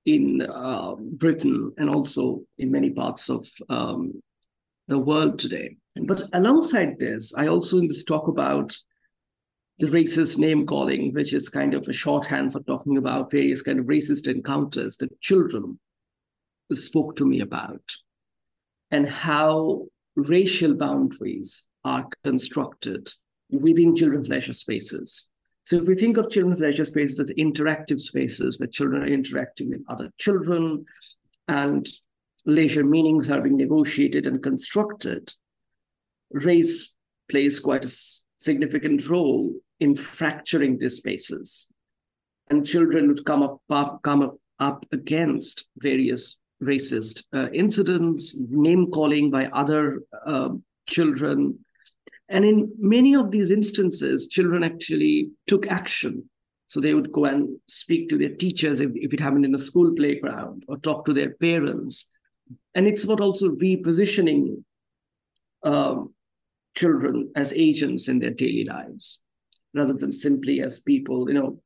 in 0.04 0.42
uh, 0.42 0.94
Britain 0.96 1.72
and 1.78 1.88
also 1.88 2.42
in 2.58 2.70
many 2.70 2.90
parts 2.90 3.30
of 3.30 3.48
um, 3.68 4.20
the 4.88 4.98
world 4.98 5.38
today. 5.38 5.76
But 5.96 6.22
alongside 6.32 6.98
this, 6.98 7.34
I 7.34 7.48
also 7.48 7.78
in 7.78 7.88
this 7.88 8.04
talk 8.04 8.28
about 8.28 8.76
the 9.78 9.86
racist 9.86 10.38
name 10.38 10.66
calling, 10.66 11.12
which 11.12 11.32
is 11.32 11.48
kind 11.48 11.74
of 11.74 11.88
a 11.88 11.92
shorthand 11.92 12.52
for 12.52 12.60
talking 12.60 12.96
about 12.96 13.30
various 13.30 13.62
kind 13.62 13.78
of 13.78 13.86
racist 13.86 14.28
encounters 14.28 14.96
that 14.98 15.20
children 15.20 15.78
spoke 16.72 17.16
to 17.16 17.26
me 17.26 17.40
about, 17.40 17.82
and 18.90 19.06
how 19.08 19.86
racial 20.14 20.74
boundaries 20.74 21.68
are 21.84 22.08
constructed 22.22 23.10
within 23.50 23.94
children's 23.94 24.28
leisure 24.28 24.52
spaces 24.52 25.31
so 25.64 25.76
if 25.76 25.86
we 25.86 25.94
think 25.94 26.16
of 26.16 26.30
children's 26.30 26.60
leisure 26.60 26.84
spaces 26.84 27.20
as 27.20 27.30
interactive 27.30 28.00
spaces 28.00 28.58
where 28.58 28.66
children 28.66 29.02
are 29.02 29.06
interacting 29.06 29.70
with 29.70 29.84
other 29.88 30.10
children 30.18 30.84
and 31.48 31.88
leisure 32.44 32.84
meanings 32.84 33.30
are 33.30 33.40
being 33.40 33.56
negotiated 33.56 34.26
and 34.26 34.42
constructed, 34.42 35.32
race 36.32 36.94
plays 37.30 37.60
quite 37.60 37.84
a 37.84 37.96
significant 38.38 39.08
role 39.08 39.54
in 39.78 39.94
fracturing 39.94 40.78
these 40.78 40.96
spaces. 40.96 41.72
And 42.50 42.66
children 42.66 43.08
would 43.08 43.24
come 43.24 43.42
up, 43.42 43.60
up 43.70 44.02
come 44.02 44.38
up, 44.58 44.84
against 44.92 45.68
various 45.78 46.38
racist 46.62 47.24
uh, 47.34 47.50
incidents, 47.50 48.38
name 48.48 48.90
calling 48.92 49.30
by 49.30 49.46
other 49.46 50.02
uh, 50.24 50.50
children, 50.86 51.58
and 52.32 52.46
in 52.46 52.72
many 52.78 53.14
of 53.14 53.30
these 53.30 53.50
instances, 53.50 54.26
children 54.28 54.64
actually 54.64 55.30
took 55.46 55.66
action. 55.66 56.28
So 56.66 56.80
they 56.80 56.94
would 56.94 57.12
go 57.12 57.26
and 57.26 57.58
speak 57.68 58.08
to 58.08 58.16
their 58.16 58.34
teachers 58.34 58.80
if, 58.80 58.90
if 58.94 59.12
it 59.12 59.20
happened 59.20 59.44
in 59.44 59.54
a 59.54 59.58
school 59.58 59.94
playground 59.94 60.64
or 60.66 60.78
talk 60.78 61.04
to 61.04 61.12
their 61.12 61.34
parents. 61.34 62.10
And 62.74 62.88
it's 62.88 63.04
about 63.04 63.20
also 63.20 63.50
repositioning 63.50 64.64
um, 65.62 66.14
children 66.74 67.30
as 67.36 67.52
agents 67.52 68.08
in 68.08 68.18
their 68.18 68.30
daily 68.30 68.64
lives 68.64 69.22
rather 69.74 69.92
than 69.92 70.10
simply 70.10 70.62
as 70.62 70.80
people, 70.80 71.28
you 71.28 71.34
know, 71.34 71.60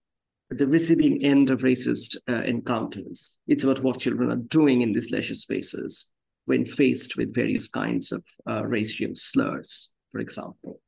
at 0.50 0.58
the 0.58 0.66
receiving 0.66 1.24
end 1.24 1.50
of 1.50 1.60
racist 1.60 2.16
uh, 2.28 2.42
encounters. 2.42 3.38
It's 3.46 3.62
about 3.62 3.84
what 3.84 4.00
children 4.00 4.32
are 4.32 4.42
doing 4.48 4.80
in 4.80 4.92
these 4.92 5.12
leisure 5.12 5.36
spaces 5.36 6.12
when 6.46 6.66
faced 6.66 7.16
with 7.16 7.34
various 7.34 7.68
kinds 7.68 8.10
of 8.10 8.24
uh, 8.48 8.66
racial 8.66 9.12
slurs 9.14 9.92
for 10.16 10.20
example. 10.22 10.80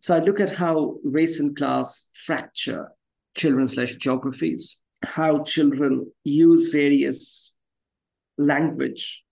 So 0.00 0.14
I 0.14 0.18
look 0.18 0.38
at 0.38 0.54
how 0.54 0.96
race 1.02 1.40
and 1.40 1.56
class 1.56 2.10
fracture 2.12 2.88
children's 3.34 3.76
leisure 3.76 3.98
geographies, 3.98 4.82
how 5.02 5.44
children 5.44 6.12
use 6.24 6.68
various 6.68 7.56
language, 8.36 9.24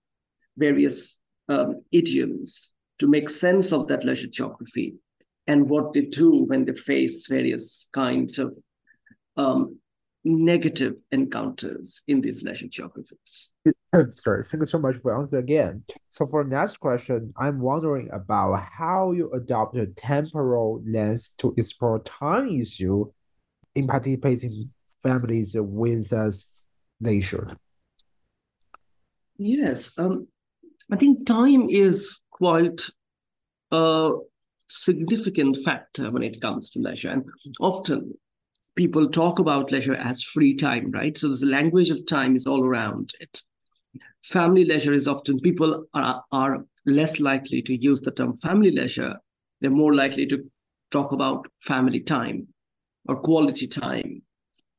various 0.56 1.20
um, 1.50 1.82
idioms 1.92 2.74
to 3.00 3.06
make 3.06 3.28
sense 3.28 3.70
of 3.72 3.86
that 3.88 4.04
leisure 4.04 4.28
geography, 4.28 4.94
and 5.46 5.68
what 5.68 5.92
they 5.92 6.02
do 6.02 6.44
when 6.44 6.64
they 6.64 6.72
face 6.72 7.26
various 7.26 7.90
kinds 7.92 8.38
of 8.38 8.56
um, 9.36 9.78
negative 10.24 10.94
encounters 11.12 12.00
in 12.08 12.22
these 12.22 12.42
leisure 12.44 12.68
geographies. 12.68 13.52
Sorry, 14.16 14.42
thank 14.42 14.62
you 14.62 14.66
so 14.66 14.78
much 14.78 14.96
for 14.96 15.18
answering 15.18 15.42
again. 15.42 15.84
So 16.10 16.26
for 16.26 16.44
next 16.44 16.80
question, 16.80 17.32
I'm 17.36 17.60
wondering 17.60 18.08
about 18.12 18.62
how 18.62 19.12
you 19.12 19.30
adopt 19.32 19.76
a 19.76 19.86
temporal 19.86 20.82
lens 20.86 21.34
to 21.38 21.54
explore 21.56 22.00
time 22.00 22.48
issue 22.48 23.10
in 23.74 23.86
participating 23.86 24.70
families 25.02 25.56
with 25.58 26.12
us 26.12 26.64
leisure. 27.00 27.56
Yes, 29.36 29.98
um, 29.98 30.28
I 30.90 30.96
think 30.96 31.26
time 31.26 31.68
is 31.68 32.22
quite 32.30 32.80
a 33.72 34.12
significant 34.68 35.58
factor 35.64 36.10
when 36.10 36.22
it 36.22 36.40
comes 36.40 36.70
to 36.70 36.80
leisure, 36.80 37.10
and 37.10 37.24
often 37.60 38.14
people 38.76 39.08
talk 39.08 39.38
about 39.38 39.72
leisure 39.72 39.94
as 39.94 40.22
free 40.22 40.54
time, 40.56 40.90
right? 40.90 41.16
So 41.18 41.34
the 41.34 41.46
language 41.46 41.90
of 41.90 42.06
time 42.06 42.36
is 42.36 42.46
all 42.46 42.64
around 42.64 43.12
it. 43.20 43.42
Family 44.24 44.64
leisure 44.64 44.94
is 44.94 45.06
often 45.06 45.38
people 45.38 45.86
are, 45.92 46.24
are 46.32 46.64
less 46.86 47.20
likely 47.20 47.60
to 47.60 47.76
use 47.76 48.00
the 48.00 48.10
term 48.10 48.34
family 48.38 48.70
leisure. 48.70 49.16
They're 49.60 49.70
more 49.70 49.94
likely 49.94 50.26
to 50.28 50.50
talk 50.90 51.12
about 51.12 51.46
family 51.60 52.00
time 52.00 52.48
or 53.06 53.20
quality 53.20 53.66
time, 53.66 54.22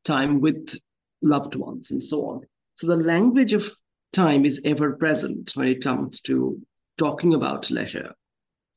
time 0.03 0.39
with 0.39 0.75
loved 1.21 1.55
ones, 1.55 1.91
and 1.91 2.01
so 2.01 2.25
on. 2.25 2.41
So 2.73 2.87
the 2.87 2.95
language 2.95 3.53
of 3.53 3.71
time 4.13 4.45
is 4.45 4.61
ever 4.65 4.97
present 4.97 5.51
when 5.55 5.67
it 5.67 5.83
comes 5.83 6.21
to 6.21 6.59
talking 6.97 7.35
about 7.35 7.69
leisure, 7.69 8.15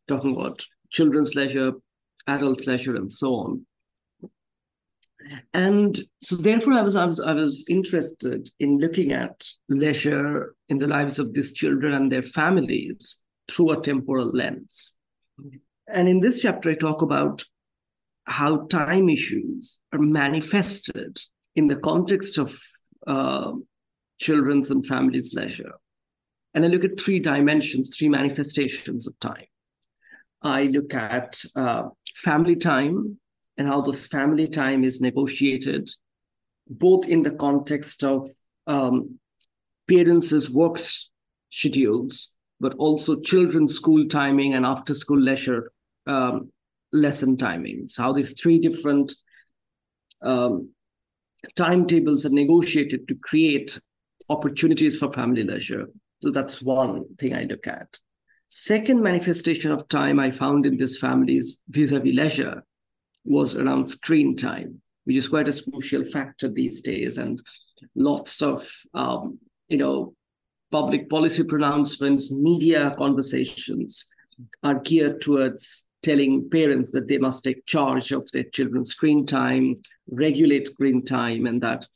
talking 0.07 0.37
about 0.37 0.67
children's 0.91 1.35
leisure, 1.35 1.73
adult 2.27 2.67
leisure, 2.67 2.97
and 2.97 3.11
so 3.11 3.35
on. 3.37 3.67
And 5.53 5.99
so 6.23 6.37
therefore 6.37 6.75
I 6.75 6.83
was, 6.83 6.97
I 6.97 7.05
was 7.05 7.21
I 7.21 7.33
was 7.33 7.65
interested 7.69 8.49
in 8.61 8.79
looking 8.79 9.13
at 9.13 9.47
leisure 9.69 10.55
in 10.69 10.79
the 10.79 10.87
lives 10.87 11.19
of 11.19 11.35
these 11.35 11.53
children 11.53 11.95
and 11.95 12.11
their 12.11 12.23
families 12.23 13.23
through 13.51 13.73
a 13.73 13.83
temporal 13.83 14.31
lens. 14.31 14.97
And 15.89 16.09
in 16.09 16.21
this 16.21 16.41
chapter, 16.41 16.71
I 16.71 16.75
talk 16.75 17.03
about 17.03 17.45
how 18.25 18.67
time 18.67 19.09
issues 19.09 19.81
are 19.93 19.99
manifested 19.99 21.19
in 21.57 21.67
the 21.67 21.77
context 21.77 22.39
of 22.39 22.61
uh, 23.07 23.53
children's 24.19 24.71
and 24.71 24.87
families' 24.87 25.35
leisure. 25.35 25.73
And 26.55 26.65
I 26.65 26.69
look 26.69 26.85
at 26.85 27.01
three 27.01 27.21
dimensions, 27.21 27.97
three 27.97 28.09
manifestations 28.09 29.07
of 29.07 29.19
time. 29.21 29.47
I 30.43 30.65
look 30.65 30.95
at 30.95 31.43
uh, 31.57 31.89
family 32.17 32.57
time 32.57 33.19
and 33.59 33.67
how 33.67 33.81
this 33.81 34.07
family 34.07 34.47
time 34.47 34.85
is 34.85 35.01
negotiated, 35.01 35.91
both 36.69 37.09
in 37.09 37.23
the 37.23 37.33
context 37.33 38.05
of 38.05 38.31
um, 38.69 39.19
parents' 39.89 40.49
work 40.49 40.79
schedules, 41.51 42.39
but 42.61 42.75
also 42.75 43.21
children's 43.21 43.75
school 43.75 44.07
timing 44.07 44.55
and 44.55 44.65
after 44.65 44.95
school 44.95 45.21
leisure 45.21 45.73
um, 46.07 46.51
lesson 46.93 47.37
timings, 47.37 47.99
how 47.99 48.13
these 48.13 48.41
three 48.41 48.59
different 48.61 49.13
um, 50.23 50.71
timetables 51.57 52.25
are 52.25 52.31
negotiated 52.31 53.09
to 53.09 53.15
create 53.17 53.79
opportunities 54.29 54.97
for 54.97 55.13
family 55.13 55.43
leisure. 55.43 55.87
So 56.23 56.31
that's 56.31 56.63
one 56.63 57.05
thing 57.17 57.35
I 57.35 57.45
look 57.45 57.67
at. 57.67 57.99
Second 58.51 59.03
manifestation 59.03 59.73
of 59.73 59.89
time 59.89 60.19
I 60.19 60.31
found 60.31 60.65
in 60.65 60.77
this 60.77 60.99
family's 60.99 61.63
vis-a-vis 61.69 62.15
leisure 62.15 62.63
was 63.25 63.57
around 63.57 63.89
screen 63.89 64.37
time, 64.37 64.81
which 65.05 65.17
is 65.17 65.29
quite 65.29 65.49
a 65.49 65.63
crucial 65.71 66.05
factor 66.05 66.49
these 66.49 66.81
days, 66.81 67.19
and 67.19 67.41
lots 67.95 68.43
of 68.43 68.71
um, 68.95 69.39
you 69.69 69.79
know 69.79 70.15
public 70.71 71.09
policy 71.09 71.45
pronouncements, 71.45 72.33
media 72.33 72.95
conversations 72.99 74.07
are 74.63 74.81
geared 74.81 75.21
towards 75.21 75.89
telling 76.03 76.49
parents 76.51 76.91
that 76.93 77.09
they 77.09 77.19
must 77.19 77.43
take 77.43 77.67
charge 77.67 78.13
of 78.13 78.31
their 78.33 78.45
children's 78.45 78.91
screen 78.91 79.27
time, 79.27 79.75
regulate 80.11 80.67
screen 80.67 81.05
time, 81.05 81.47
and 81.47 81.63
that 81.63 81.87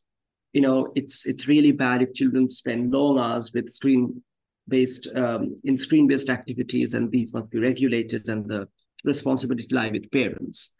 you 0.52 0.60
know 0.60 0.92
it's 0.94 1.26
it's 1.26 1.48
really 1.48 1.72
bad 1.72 2.02
if 2.02 2.14
children 2.14 2.48
spend 2.48 2.92
long 2.92 3.18
hours 3.18 3.52
with 3.52 3.70
screen 3.70 4.22
based 4.68 5.08
um, 5.14 5.54
in 5.64 5.76
screen 5.76 6.06
based 6.06 6.30
activities, 6.30 6.94
and 6.94 7.10
these 7.10 7.32
must 7.32 7.50
be 7.50 7.58
regulated, 7.58 8.28
and 8.28 8.48
the 8.48 8.68
responsibility 9.04 9.68
lie 9.70 9.90
with 9.90 10.10
parents. 10.10 10.74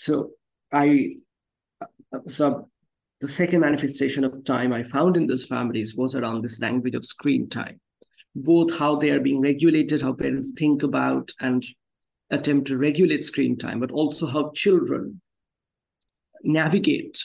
So 0.00 0.30
I 0.72 1.16
so 2.26 2.68
the 3.20 3.28
second 3.28 3.60
manifestation 3.60 4.24
of 4.24 4.44
time 4.44 4.72
I 4.72 4.82
found 4.82 5.18
in 5.18 5.26
those 5.26 5.44
families 5.44 5.94
was 5.94 6.14
around 6.14 6.42
this 6.42 6.58
language 6.58 6.94
of 6.94 7.04
screen 7.04 7.50
time, 7.50 7.78
both 8.34 8.74
how 8.78 8.96
they 8.96 9.10
are 9.10 9.20
being 9.20 9.42
regulated, 9.42 10.00
how 10.00 10.14
parents 10.14 10.52
think 10.56 10.82
about 10.82 11.30
and 11.38 11.62
attempt 12.30 12.68
to 12.68 12.78
regulate 12.78 13.26
screen 13.26 13.58
time, 13.58 13.78
but 13.78 13.90
also 13.90 14.26
how 14.26 14.52
children 14.54 15.20
navigate 16.42 17.22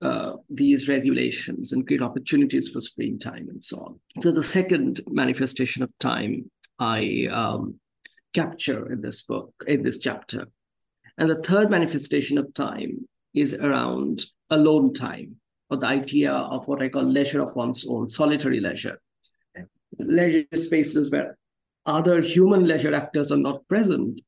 uh, 0.00 0.36
these 0.48 0.88
regulations 0.88 1.72
and 1.72 1.86
create 1.86 2.00
opportunities 2.00 2.68
for 2.68 2.80
screen 2.80 3.18
time 3.18 3.48
and 3.50 3.62
so 3.62 3.76
on. 3.78 4.00
So 4.22 4.32
the 4.32 4.42
second 4.42 5.02
manifestation 5.06 5.82
of 5.82 5.90
time 5.98 6.50
I 6.78 7.28
um, 7.30 7.78
capture 8.32 8.90
in 8.90 9.02
this 9.02 9.22
book, 9.22 9.52
in 9.66 9.82
this 9.82 9.98
chapter. 9.98 10.46
And 11.18 11.28
the 11.30 11.42
third 11.42 11.70
manifestation 11.70 12.38
of 12.38 12.52
time 12.52 13.06
is 13.34 13.54
around 13.54 14.24
alone 14.50 14.92
time, 14.92 15.36
or 15.70 15.78
the 15.78 15.86
idea 15.86 16.32
of 16.32 16.68
what 16.68 16.82
I 16.82 16.88
call 16.88 17.04
leisure 17.04 17.42
of 17.42 17.56
one's 17.56 17.86
own, 17.88 18.08
solitary 18.08 18.60
leisure. 18.60 18.98
Leisure 19.98 20.44
spaces 20.54 21.10
where 21.10 21.38
other 21.86 22.20
human 22.20 22.64
leisure 22.64 22.94
actors 22.94 23.32
are 23.32 23.38
not 23.38 23.66
present, 23.68 24.20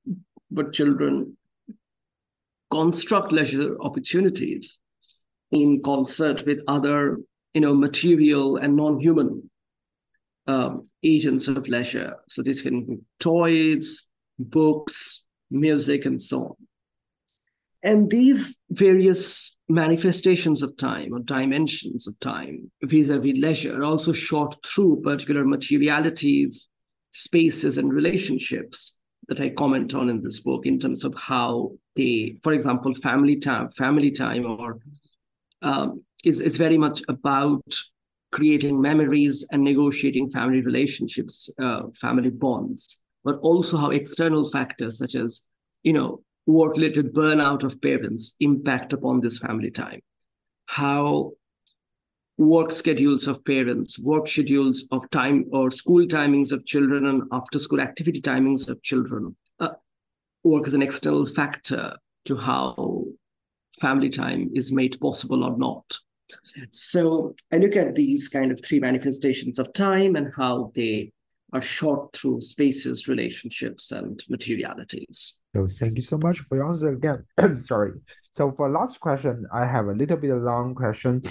but 0.50 0.72
children 0.72 1.36
construct 2.70 3.32
leisure 3.32 3.76
opportunities 3.80 4.80
in 5.50 5.82
concert 5.82 6.44
with 6.46 6.58
other, 6.68 7.18
you 7.54 7.60
know, 7.60 7.74
material 7.74 8.56
and 8.56 8.76
non-human 8.76 9.50
um, 10.46 10.82
agents 11.02 11.48
of 11.48 11.68
leisure. 11.68 12.16
So 12.28 12.42
this 12.42 12.62
can 12.62 12.84
be 12.84 12.98
toys, 13.18 14.08
books, 14.38 15.28
music, 15.50 16.06
and 16.06 16.20
so 16.20 16.38
on. 16.40 16.54
And 17.82 18.10
these 18.10 18.58
various 18.70 19.56
manifestations 19.68 20.62
of 20.62 20.76
time 20.76 21.14
or 21.14 21.20
dimensions 21.20 22.08
of 22.08 22.18
time 22.18 22.70
vis-a-vis 22.82 23.36
leisure 23.36 23.80
are 23.80 23.84
also 23.84 24.12
shot 24.12 24.56
through 24.66 25.02
particular 25.02 25.44
materialities, 25.44 26.68
spaces, 27.12 27.78
and 27.78 27.92
relationships 27.92 28.98
that 29.28 29.40
I 29.40 29.50
comment 29.50 29.94
on 29.94 30.08
in 30.08 30.20
this 30.22 30.40
book 30.40 30.66
in 30.66 30.78
terms 30.78 31.04
of 31.04 31.14
how 31.14 31.72
they, 31.94 32.36
for 32.42 32.52
example, 32.52 32.94
family 32.94 33.36
time, 33.36 33.68
family 33.68 34.10
time, 34.10 34.46
or 34.46 34.78
um, 35.62 36.02
is 36.24 36.40
is 36.40 36.56
very 36.56 36.78
much 36.78 37.02
about 37.08 37.62
creating 38.32 38.80
memories 38.80 39.46
and 39.52 39.62
negotiating 39.62 40.30
family 40.30 40.62
relationships, 40.62 41.50
uh, 41.60 41.82
family 42.00 42.30
bonds, 42.30 43.04
but 43.24 43.38
also 43.40 43.76
how 43.76 43.90
external 43.90 44.50
factors 44.50 44.98
such 44.98 45.14
as 45.14 45.46
you 45.82 45.92
know 45.92 46.22
work-related 46.48 47.12
burnout 47.12 47.62
of 47.62 47.80
parents 47.82 48.34
impact 48.40 48.94
upon 48.94 49.20
this 49.20 49.38
family 49.38 49.70
time, 49.70 50.00
how 50.66 51.32
work 52.38 52.72
schedules 52.72 53.28
of 53.28 53.44
parents, 53.44 53.98
work 53.98 54.26
schedules 54.26 54.88
of 54.90 55.08
time 55.10 55.44
or 55.52 55.70
school 55.70 56.06
timings 56.06 56.50
of 56.50 56.64
children 56.64 57.06
and 57.06 57.22
after 57.32 57.58
school 57.58 57.80
activity 57.80 58.20
timings 58.20 58.68
of 58.68 58.82
children 58.82 59.36
uh, 59.60 59.68
work 60.42 60.66
as 60.66 60.72
an 60.72 60.80
external 60.80 61.26
factor 61.26 61.94
to 62.24 62.36
how 62.36 63.04
family 63.78 64.08
time 64.08 64.50
is 64.54 64.72
made 64.72 64.98
possible 65.00 65.44
or 65.44 65.56
not. 65.58 65.98
So 66.70 67.34
I 67.52 67.58
look 67.58 67.76
at 67.76 67.94
these 67.94 68.28
kind 68.28 68.52
of 68.52 68.60
three 68.64 68.80
manifestations 68.80 69.58
of 69.58 69.72
time 69.74 70.16
and 70.16 70.32
how 70.34 70.72
they 70.74 71.12
are 71.52 71.62
shot 71.62 72.14
through 72.14 72.40
spaces, 72.40 73.08
relationships, 73.08 73.92
and 73.92 74.22
materialities. 74.28 75.42
So 75.54 75.66
thank 75.66 75.96
you 75.96 76.02
so 76.02 76.18
much 76.18 76.40
for 76.40 76.56
your 76.56 76.66
answer 76.66 76.92
again. 76.92 77.24
Sorry. 77.60 77.92
So 78.32 78.52
for 78.52 78.68
last 78.68 79.00
question, 79.00 79.46
I 79.52 79.66
have 79.66 79.86
a 79.86 79.92
little 79.92 80.16
bit 80.16 80.30
of 80.30 80.42
long 80.42 80.74
question. 80.74 81.22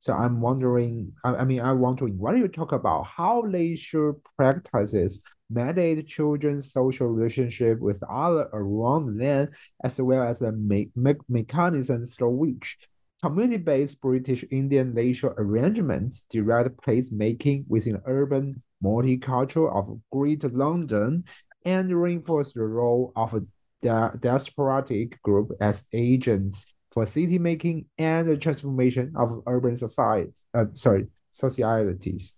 So 0.00 0.12
I'm 0.12 0.40
wondering, 0.40 1.12
I, 1.24 1.36
I 1.36 1.44
mean, 1.44 1.60
I 1.60 1.72
want 1.72 1.98
to 1.98 2.08
do 2.08 2.36
you 2.36 2.48
talk 2.48 2.72
about 2.72 3.06
how 3.06 3.42
leisure 3.42 4.14
practices 4.36 5.20
mediate 5.50 6.06
children's 6.08 6.72
social 6.72 7.06
relationship 7.06 7.78
with 7.78 8.02
other 8.08 8.48
around 8.52 9.18
them, 9.18 9.48
as 9.84 10.00
well 10.00 10.22
as 10.22 10.40
the 10.40 10.52
me 10.52 10.90
me 10.96 11.14
mechanisms 11.28 12.16
through 12.16 12.30
which 12.30 12.78
community-based 13.22 14.00
British 14.00 14.44
Indian 14.50 14.94
leisure 14.94 15.34
arrangements 15.38 16.24
direct 16.28 16.76
placemaking 16.76 17.64
within 17.68 18.00
urban 18.04 18.62
multicultural 18.82 19.74
of 19.74 19.98
Greater 20.12 20.48
London 20.48 21.24
and 21.64 22.00
reinforce 22.00 22.52
the 22.52 22.62
role 22.62 23.12
of 23.16 23.32
the 23.32 24.10
diasporatic 24.18 25.20
group 25.22 25.52
as 25.60 25.84
agents 25.92 26.74
for 26.92 27.04
city 27.04 27.38
making 27.38 27.86
and 27.98 28.28
the 28.28 28.36
transformation 28.36 29.12
of 29.16 29.42
urban 29.46 29.76
society, 29.76 30.32
uh, 30.54 30.64
sorry, 30.72 31.06
societies. 31.32 32.36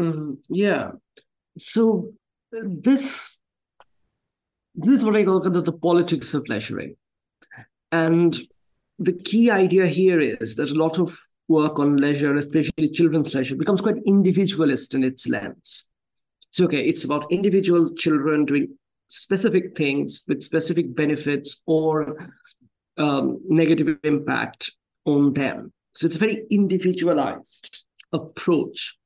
Mm, 0.00 0.38
yeah. 0.48 0.90
So 1.58 2.12
this 2.50 3.38
this 4.74 4.98
is 4.98 5.04
what 5.04 5.16
I 5.16 5.24
call 5.24 5.40
the, 5.40 5.60
the 5.60 5.72
politics 5.72 6.34
of 6.34 6.48
leisuring. 6.48 6.96
And 7.90 8.36
the 8.98 9.12
key 9.12 9.50
idea 9.50 9.86
here 9.86 10.20
is 10.20 10.56
that 10.56 10.70
a 10.70 10.74
lot 10.74 10.98
of 10.98 11.18
work 11.48 11.78
on 11.78 11.96
leisure, 11.96 12.36
especially 12.36 12.90
children's 12.90 13.34
leisure, 13.34 13.56
becomes 13.56 13.80
quite 13.80 13.96
individualist 14.06 14.94
in 14.94 15.02
its 15.02 15.26
lens. 15.26 15.90
So, 16.50 16.64
okay, 16.64 16.86
it's 16.86 17.04
about 17.04 17.30
individual 17.32 17.94
children 17.94 18.44
doing 18.44 18.76
specific 19.08 19.76
things 19.76 20.22
with 20.28 20.42
specific 20.42 20.94
benefits 20.94 21.62
or 21.66 22.30
um, 22.98 23.40
negative 23.48 23.98
impact 24.04 24.72
on 25.04 25.32
them. 25.32 25.72
So 25.94 26.06
it's 26.06 26.16
a 26.16 26.20
very 26.20 26.44
individualized 26.50 27.84
approach 28.12 28.98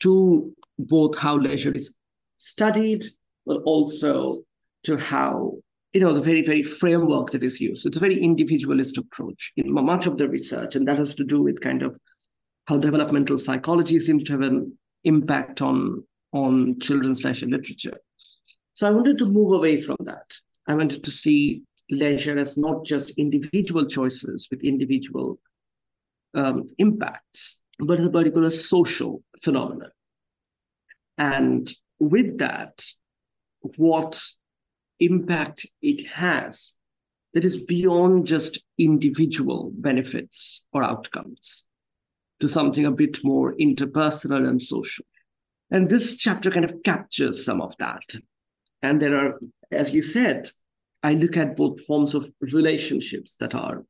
to 0.00 0.54
both 0.78 1.16
how 1.16 1.36
leisure 1.36 1.72
is 1.72 1.96
studied, 2.38 3.04
but 3.46 3.62
also 3.62 4.42
to 4.84 4.96
how 4.96 5.54
you 5.94 6.00
know 6.00 6.12
the 6.12 6.20
very 6.20 6.42
very 6.42 6.62
framework 6.62 7.30
that 7.30 7.44
is 7.44 7.60
used. 7.60 7.86
It's 7.86 7.96
a 7.96 8.00
very 8.00 8.18
individualist 8.18 8.98
approach 8.98 9.52
in 9.56 9.72
much 9.72 10.06
of 10.06 10.18
the 10.18 10.28
research, 10.28 10.74
and 10.74 10.86
that 10.88 10.98
has 10.98 11.14
to 11.14 11.24
do 11.24 11.40
with 11.40 11.60
kind 11.60 11.82
of 11.82 11.98
how 12.66 12.78
developmental 12.78 13.38
psychology 13.38 14.00
seems 14.00 14.24
to 14.24 14.32
have 14.32 14.40
an 14.40 14.76
impact 15.04 15.62
on 15.62 16.04
on 16.32 16.80
children's 16.80 17.22
leisure 17.22 17.46
literature. 17.46 17.96
So 18.74 18.88
I 18.88 18.90
wanted 18.90 19.18
to 19.18 19.26
move 19.26 19.52
away 19.52 19.80
from 19.80 19.96
that. 20.00 20.34
I 20.66 20.74
wanted 20.74 21.04
to 21.04 21.10
see 21.12 21.62
leisure 21.90 22.36
as 22.36 22.58
not 22.58 22.84
just 22.84 23.16
individual 23.16 23.86
choices 23.86 24.48
with 24.50 24.64
individual 24.64 25.38
um, 26.34 26.66
impacts, 26.78 27.62
but 27.78 28.00
as 28.00 28.06
a 28.06 28.10
particular 28.10 28.50
social 28.50 29.22
phenomenon. 29.42 29.90
And 31.18 31.70
with 32.00 32.38
that, 32.38 32.84
what 33.76 34.20
impact 35.00 35.66
it 35.82 36.06
has 36.06 36.74
that 37.32 37.44
is 37.44 37.64
beyond 37.64 38.26
just 38.26 38.62
individual 38.78 39.72
benefits 39.74 40.66
or 40.72 40.84
outcomes 40.84 41.64
to 42.40 42.48
something 42.48 42.86
a 42.86 42.90
bit 42.90 43.24
more 43.24 43.54
interpersonal 43.56 44.48
and 44.48 44.62
social. 44.62 45.04
And 45.70 45.88
this 45.88 46.18
chapter 46.18 46.50
kind 46.50 46.64
of 46.64 46.82
captures 46.84 47.44
some 47.44 47.60
of 47.60 47.76
that. 47.78 48.04
And 48.82 49.00
there 49.00 49.16
are, 49.16 49.40
as 49.72 49.92
you 49.92 50.02
said, 50.02 50.48
I 51.02 51.14
look 51.14 51.36
at 51.36 51.56
both 51.56 51.84
forms 51.84 52.14
of 52.14 52.30
relationships 52.40 53.36
that 53.36 53.54
are 53.54 53.84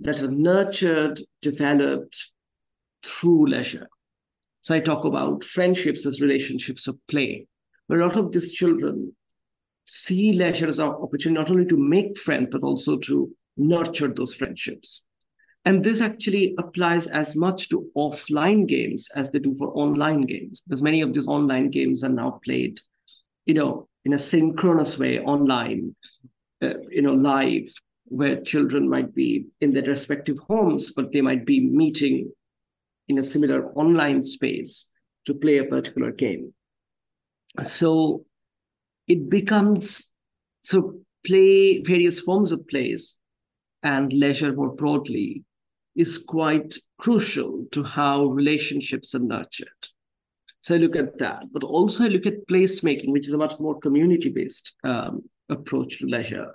that 0.00 0.20
are 0.22 0.30
nurtured, 0.30 1.20
developed 1.40 2.32
through 3.02 3.48
leisure. 3.48 3.88
So 4.60 4.74
I 4.74 4.80
talk 4.80 5.04
about 5.04 5.44
friendships 5.44 6.04
as 6.04 6.20
relationships 6.20 6.86
of 6.86 6.98
play, 7.06 7.46
where 7.86 8.00
a 8.00 8.06
lot 8.06 8.16
of 8.16 8.30
these 8.30 8.52
children 8.52 9.16
see 9.86 10.32
leisure 10.32 10.68
as 10.68 10.78
an 10.78 10.88
opportunity 10.88 11.38
not 11.38 11.50
only 11.50 11.66
to 11.66 11.76
make 11.76 12.18
friends, 12.18 12.48
but 12.50 12.62
also 12.62 12.98
to 12.98 13.30
nurture 13.56 14.08
those 14.08 14.34
friendships. 14.34 15.06
And 15.64 15.82
this 15.82 16.00
actually 16.00 16.54
applies 16.58 17.06
as 17.06 17.34
much 17.34 17.68
to 17.70 17.90
offline 17.96 18.66
games 18.68 19.08
as 19.16 19.30
they 19.30 19.38
do 19.38 19.56
for 19.56 19.68
online 19.76 20.22
games, 20.22 20.60
because 20.60 20.82
many 20.82 21.00
of 21.00 21.12
these 21.12 21.26
online 21.26 21.70
games 21.70 22.04
are 22.04 22.08
now 22.08 22.40
played, 22.44 22.78
you 23.46 23.54
know, 23.54 23.88
in 24.04 24.12
a 24.12 24.18
synchronous 24.18 24.98
way 24.98 25.18
online, 25.20 25.96
uh, 26.62 26.74
you 26.90 27.02
know, 27.02 27.14
live, 27.14 27.68
where 28.04 28.40
children 28.42 28.88
might 28.88 29.12
be 29.14 29.46
in 29.60 29.72
their 29.72 29.82
respective 29.82 30.38
homes, 30.38 30.92
but 30.92 31.10
they 31.10 31.20
might 31.20 31.44
be 31.44 31.58
meeting 31.60 32.30
in 33.08 33.18
a 33.18 33.24
similar 33.24 33.72
online 33.72 34.22
space 34.22 34.92
to 35.24 35.34
play 35.34 35.58
a 35.58 35.64
particular 35.64 36.12
game. 36.12 36.54
So 37.64 38.24
it 39.08 39.28
becomes 39.28 40.12
so 40.62 40.98
play 41.24 41.82
various 41.82 42.20
forms 42.20 42.52
of 42.52 42.66
plays 42.68 43.18
and 43.82 44.12
leisure 44.12 44.52
more 44.52 44.74
broadly 44.74 45.44
is 45.94 46.18
quite 46.18 46.76
crucial 46.98 47.66
to 47.72 47.82
how 47.82 48.26
relationships 48.26 49.14
are 49.14 49.20
nurtured. 49.20 49.68
So 50.60 50.74
I 50.74 50.78
look 50.78 50.96
at 50.96 51.18
that, 51.18 51.44
but 51.52 51.64
also 51.64 52.04
I 52.04 52.08
look 52.08 52.26
at 52.26 52.46
placemaking, 52.48 53.12
which 53.12 53.28
is 53.28 53.34
a 53.34 53.38
much 53.38 53.58
more 53.60 53.78
community-based 53.78 54.74
um, 54.84 55.22
approach 55.48 56.00
to 56.00 56.06
leisure, 56.06 56.54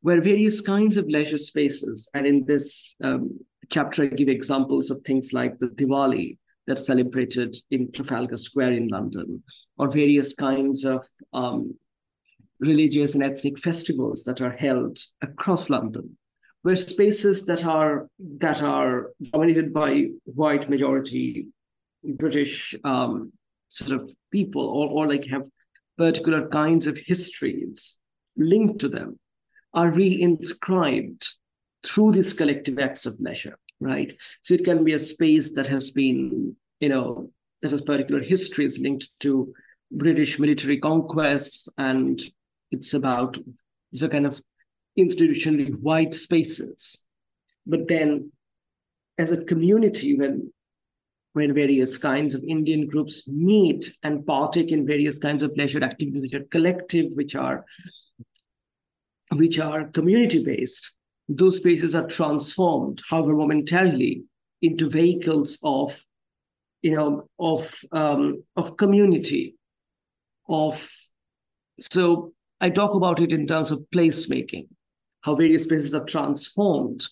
where 0.00 0.20
various 0.20 0.60
kinds 0.62 0.96
of 0.96 1.06
leisure 1.08 1.38
spaces, 1.38 2.08
and 2.14 2.26
in 2.26 2.44
this 2.46 2.96
um, 3.04 3.38
chapter 3.68 4.04
I 4.04 4.06
give 4.06 4.28
examples 4.28 4.90
of 4.90 5.02
things 5.02 5.32
like 5.32 5.58
the 5.58 5.68
Diwali 5.68 6.38
that's 6.66 6.86
celebrated 6.86 7.54
in 7.70 7.92
Trafalgar 7.92 8.38
Square 8.38 8.72
in 8.72 8.88
London, 8.88 9.42
or 9.76 9.90
various 9.90 10.34
kinds 10.34 10.84
of 10.84 11.04
um, 11.32 11.74
religious 12.62 13.14
and 13.14 13.24
ethnic 13.24 13.58
festivals 13.58 14.22
that 14.22 14.40
are 14.40 14.52
held 14.52 14.98
across 15.20 15.68
London, 15.68 16.16
where 16.62 16.76
spaces 16.76 17.44
that 17.46 17.64
are 17.64 18.08
that 18.38 18.62
are 18.62 19.10
dominated 19.32 19.74
by 19.74 20.06
white 20.24 20.70
majority 20.70 21.48
British 22.04 22.74
um, 22.84 23.32
sort 23.68 24.00
of 24.00 24.10
people, 24.30 24.64
or, 24.64 24.88
or 24.88 25.08
like 25.08 25.26
have 25.26 25.48
particular 25.98 26.48
kinds 26.48 26.86
of 26.86 26.96
histories 26.96 27.98
linked 28.36 28.78
to 28.80 28.88
them, 28.88 29.18
are 29.74 29.90
reinscribed 29.90 31.26
through 31.84 32.12
these 32.12 32.32
collective 32.32 32.78
acts 32.78 33.06
of 33.06 33.20
leisure, 33.20 33.58
right? 33.80 34.14
So 34.42 34.54
it 34.54 34.64
can 34.64 34.84
be 34.84 34.92
a 34.92 34.98
space 34.98 35.54
that 35.54 35.66
has 35.66 35.90
been, 35.90 36.56
you 36.80 36.88
know, 36.88 37.30
that 37.60 37.72
has 37.72 37.82
particular 37.82 38.22
histories 38.22 38.78
linked 38.78 39.08
to 39.20 39.52
British 39.90 40.38
military 40.38 40.78
conquests 40.78 41.68
and 41.76 42.22
it's 42.72 42.94
about 42.94 43.38
the 43.92 44.08
kind 44.08 44.26
of 44.26 44.40
institutionally 44.98 45.78
white 45.80 46.14
spaces. 46.14 47.04
But 47.66 47.86
then 47.86 48.32
as 49.18 49.30
a 49.30 49.44
community, 49.44 50.16
when 50.18 50.52
when 51.34 51.54
various 51.54 51.96
kinds 51.96 52.34
of 52.34 52.44
Indian 52.44 52.86
groups 52.86 53.26
meet 53.26 53.90
and 54.02 54.26
partake 54.26 54.70
in 54.70 54.86
various 54.86 55.16
kinds 55.18 55.42
of 55.42 55.56
leisure 55.56 55.82
activities 55.82 56.20
which 56.20 56.34
are 56.34 56.44
collective, 56.50 57.12
which 57.14 57.34
are 57.34 57.64
which 59.36 59.58
are 59.58 59.88
community-based, 59.88 60.98
those 61.28 61.56
spaces 61.56 61.94
are 61.94 62.06
transformed, 62.06 63.00
however 63.08 63.34
momentarily, 63.34 64.24
into 64.60 64.90
vehicles 64.90 65.58
of, 65.62 65.98
you 66.82 66.94
know, 66.94 67.28
of 67.38 67.74
um, 67.92 68.42
of 68.56 68.76
community, 68.76 69.56
of 70.48 70.90
so 71.80 72.34
I 72.62 72.70
talk 72.70 72.94
about 72.94 73.20
it 73.20 73.32
in 73.32 73.48
terms 73.48 73.72
of 73.72 73.84
placemaking, 73.92 74.68
how 75.22 75.34
various 75.34 75.64
spaces 75.64 75.94
are 75.96 76.04
transformed 76.04 77.04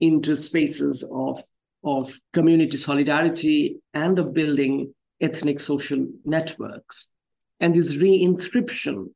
into 0.00 0.36
spaces 0.36 1.02
of, 1.12 1.42
of 1.82 2.16
community 2.32 2.76
solidarity 2.76 3.80
and 3.94 4.16
of 4.20 4.32
building 4.32 4.94
ethnic 5.20 5.58
social 5.58 6.06
networks. 6.24 7.10
And 7.58 7.74
this 7.74 7.94
reinscription 7.94 9.06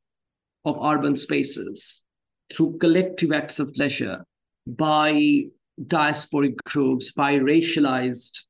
of 0.65 0.77
urban 0.83 1.15
spaces 1.15 2.03
through 2.53 2.77
collective 2.79 3.31
acts 3.31 3.59
of 3.59 3.71
leisure 3.77 4.25
by 4.67 5.45
diasporic 5.81 6.57
groups, 6.65 7.13
by 7.13 7.35
racialized 7.35 8.41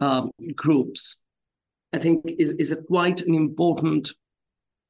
um, 0.00 0.30
groups, 0.54 1.24
I 1.92 1.98
think 1.98 2.22
is, 2.38 2.52
is 2.52 2.80
quite 2.86 3.22
an 3.22 3.34
important 3.34 4.12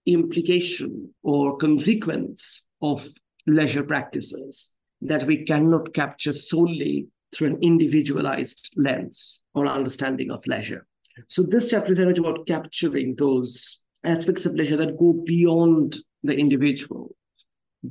implication 0.09 1.13
or 1.23 1.57
consequence 1.59 2.69
of 2.81 3.07
leisure 3.47 3.83
practices 3.83 4.71
that 5.03 5.25
we 5.25 5.45
cannot 5.45 5.93
capture 5.95 6.33
solely 6.33 7.07
through 7.35 7.49
an 7.49 7.59
individualized 7.63 8.73
lens 8.77 9.45
or 9.55 9.67
understanding 9.67 10.31
of 10.31 10.47
leisure. 10.47 10.87
So 11.29 11.43
this 11.43 11.71
chapter 11.71 11.93
is 11.93 11.99
very 11.99 12.09
much 12.09 12.19
about 12.19 12.47
capturing 12.47 13.17
those 13.17 13.85
aspects 14.05 14.47
of 14.47 14.55
leisure 14.55 14.77
that 14.79 14.99
go 14.99 15.13
beyond 15.27 15.97
the 16.23 16.35
individual, 16.35 17.15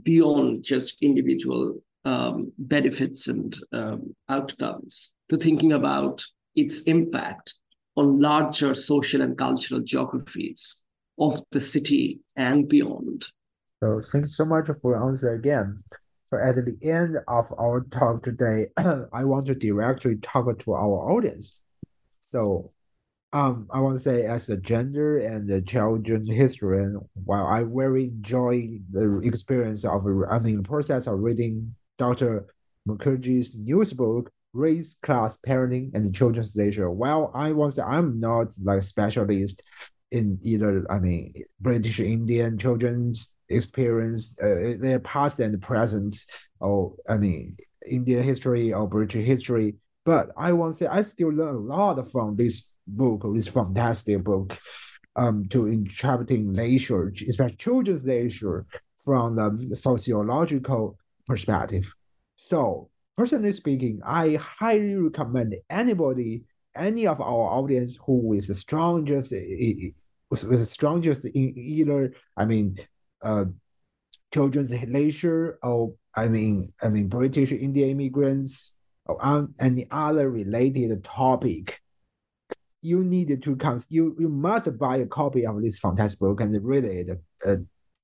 beyond 0.04 0.64
just 0.64 0.98
individual 1.02 1.80
um, 2.04 2.52
benefits 2.58 3.28
and 3.28 3.56
um, 3.74 4.16
outcomes, 4.30 5.14
to 5.30 5.38
thinking 5.38 5.74
about 5.74 6.24
its 6.56 6.82
impact 6.84 7.54
on 7.96 8.20
larger 8.20 8.74
social 8.74 9.22
and 9.22 9.38
cultural 9.38 9.82
geographies 9.82 10.87
of 11.20 11.42
the 11.52 11.62
city 11.62 12.20
and 12.36 12.68
beyond. 12.68 13.26
So 13.80 14.02
thanks 14.02 14.36
so 14.36 14.46
much 14.46 14.70
for 14.82 15.08
answer 15.08 15.34
again. 15.34 15.80
So 16.30 16.38
at 16.38 16.56
the 16.56 16.78
end 16.82 17.18
of 17.28 17.54
our 17.58 17.86
talk 17.92 18.24
today, 18.24 18.68
I 18.78 19.24
want 19.24 19.48
to 19.48 19.56
directly 19.56 20.18
talk 20.18 20.60
to 20.60 20.74
our 20.74 21.12
audience. 21.12 21.62
So 22.22 22.72
um, 23.34 23.68
I 23.72 23.80
want 23.80 23.96
to 23.96 24.00
say 24.00 24.26
as 24.26 24.50
a 24.50 24.58
gender 24.58 25.20
and 25.20 25.50
a 25.52 25.62
children's 25.62 26.30
historian, 26.30 27.00
while 27.13 27.46
I 27.46 27.63
very 27.63 28.06
enjoy 28.06 28.80
the 28.92 29.22
experience 29.24 29.86
of, 29.86 30.06
I 30.30 30.40
mean, 30.40 30.58
the 30.58 30.63
process 30.63 31.08
of 31.08 31.20
reading 31.20 31.76
Dr. 31.98 32.48
Mukherjee's 32.88 33.54
news 33.56 33.94
book, 33.94 34.32
Race, 34.54 34.96
Class, 35.02 35.38
Parenting, 35.46 35.94
and 35.94 36.15
Children's 36.15 36.56
Leisure. 36.56 36.90
While 36.90 37.32
I 37.36 37.52
want 37.52 37.76
to 37.76 37.86
I'm 37.86 38.20
not 38.20 38.48
like 38.63 38.80
a 38.80 38.82
specialist 38.82 39.62
in 40.12 40.40
either 40.42 40.86
I 40.90 41.00
mean 41.00 41.34
British 41.60 42.00
Indian 42.00 42.58
children's 42.58 43.34
experience, 43.50 44.36
uh, 44.42 44.76
their 44.80 45.00
past 45.00 45.40
and 45.40 45.62
present, 45.62 46.18
or 46.60 46.96
I 47.10 47.18
mean 47.18 47.58
Indian 47.90 48.24
history 48.24 48.74
or 48.74 48.88
British 48.88 49.26
history. 49.26 49.76
But 50.06 50.30
I 50.38 50.54
want 50.54 50.74
to 50.74 50.78
say 50.78 50.88
I 50.88 51.04
still 51.04 51.30
learn 51.30 51.56
a 51.56 51.60
lot 51.60 52.12
from 52.12 52.36
this 52.36 52.74
book, 52.88 53.24
this 53.34 53.48
fantastic 53.48 54.24
book, 54.24 54.58
um, 55.16 55.46
to 55.50 55.68
interpreting 55.68 56.54
leisure, 56.54 57.12
especially 57.28 57.58
children's 57.58 58.06
leisure, 58.06 58.66
from 59.04 59.36
the 59.36 59.76
sociological 59.76 60.98
perspective. 61.26 61.94
So 62.36 62.90
personally 63.16 63.54
speaking, 63.54 64.02
I 64.06 64.36
highly 64.36 64.96
recommend 64.96 65.56
anybody, 65.70 66.44
any 66.78 67.08
of 67.08 67.19
our 67.21 67.60
audience 67.60 67.98
who 68.06 68.34
is 68.34 68.48
the 68.48 68.56
strongest, 68.56 69.32
with 69.32 70.42
the 70.42 70.65
strongest 70.65 71.25
in 71.25 71.54
either, 71.58 72.13
I 72.36 72.46
mean, 72.46 72.78
uh, 73.21 73.46
children's 74.34 74.71
literature 74.71 75.58
or 75.63 75.94
I 76.15 76.28
mean, 76.28 76.73
I 76.82 76.90
mean 76.90 77.08
British 77.08 77.52
Indian 77.52 77.90
immigrants 77.90 78.73
or 79.06 79.23
on 79.23 79.54
any 79.60 79.88
other 79.92 80.30
related 80.30 81.04
topic. 81.04 81.80
You 82.82 83.04
need 83.04 83.42
to 83.42 83.56
cons- 83.56 83.88
you 83.90 84.15
you 84.19 84.30
must 84.30 84.78
buy 84.78 84.98
a 84.98 85.06
copy 85.06 85.46
of 85.46 85.62
this 85.62 85.80
fantastic 85.80 86.19
book 86.19 86.42
and 86.42 86.63
read 86.63 86.86
it. 86.86 87.21
Uh, 87.46 87.58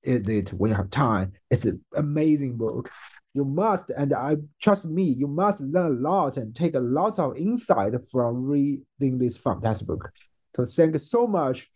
it, 0.04 0.28
it 0.28 0.52
when 0.52 0.70
you 0.70 0.76
have 0.76 0.90
time. 0.90 1.32
It's 1.50 1.64
an 1.64 1.82
amazing 1.94 2.56
book. 2.56 2.90
You 3.32 3.44
must, 3.44 3.90
and 3.90 4.14
I 4.14 4.36
trust 4.62 4.84
me, 4.86 5.02
you 5.02 5.26
must 5.26 5.60
learn 5.60 5.86
a 5.86 6.00
lot 6.00 6.36
and 6.36 6.54
take 6.54 6.74
a 6.74 6.80
lot 6.80 7.18
of 7.18 7.36
insight 7.36 7.92
from 8.12 8.44
reading 8.44 9.18
this 9.18 9.36
fantastic 9.36 9.88
book. 9.88 10.10
So 10.54 10.64
thank 10.64 10.92
you 10.92 11.00
so 11.00 11.26
much, 11.26 11.68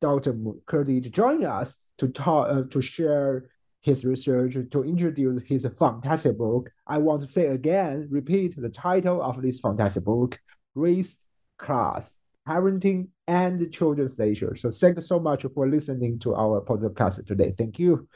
Dr. 0.00 0.36
Curtis, 0.66 1.04
to 1.04 1.10
join 1.10 1.44
us 1.44 1.78
to 1.96 2.08
talk 2.08 2.48
uh, 2.50 2.62
to 2.70 2.80
share 2.82 3.48
his 3.80 4.04
research 4.04 4.54
to 4.70 4.84
introduce 4.84 5.42
his 5.44 5.66
fantastic 5.78 6.36
book. 6.36 6.70
I 6.86 6.98
want 6.98 7.20
to 7.22 7.26
say 7.26 7.46
again, 7.46 8.08
repeat 8.10 8.54
the 8.56 8.68
title 8.68 9.22
of 9.22 9.40
this 9.40 9.60
fantastic 9.60 10.04
book, 10.04 10.38
Race, 10.74 11.18
Class, 11.56 12.17
Parenting, 12.48 13.08
and 13.26 13.70
Children's 13.70 14.18
leisure. 14.18 14.56
So 14.56 14.70
thank 14.70 14.96
you 14.96 15.02
so 15.02 15.20
much 15.20 15.44
for 15.54 15.68
listening 15.68 16.18
to 16.20 16.34
our 16.34 16.62
podcast 16.62 17.26
today. 17.26 17.52
Thank 17.58 17.78
you. 17.78 18.08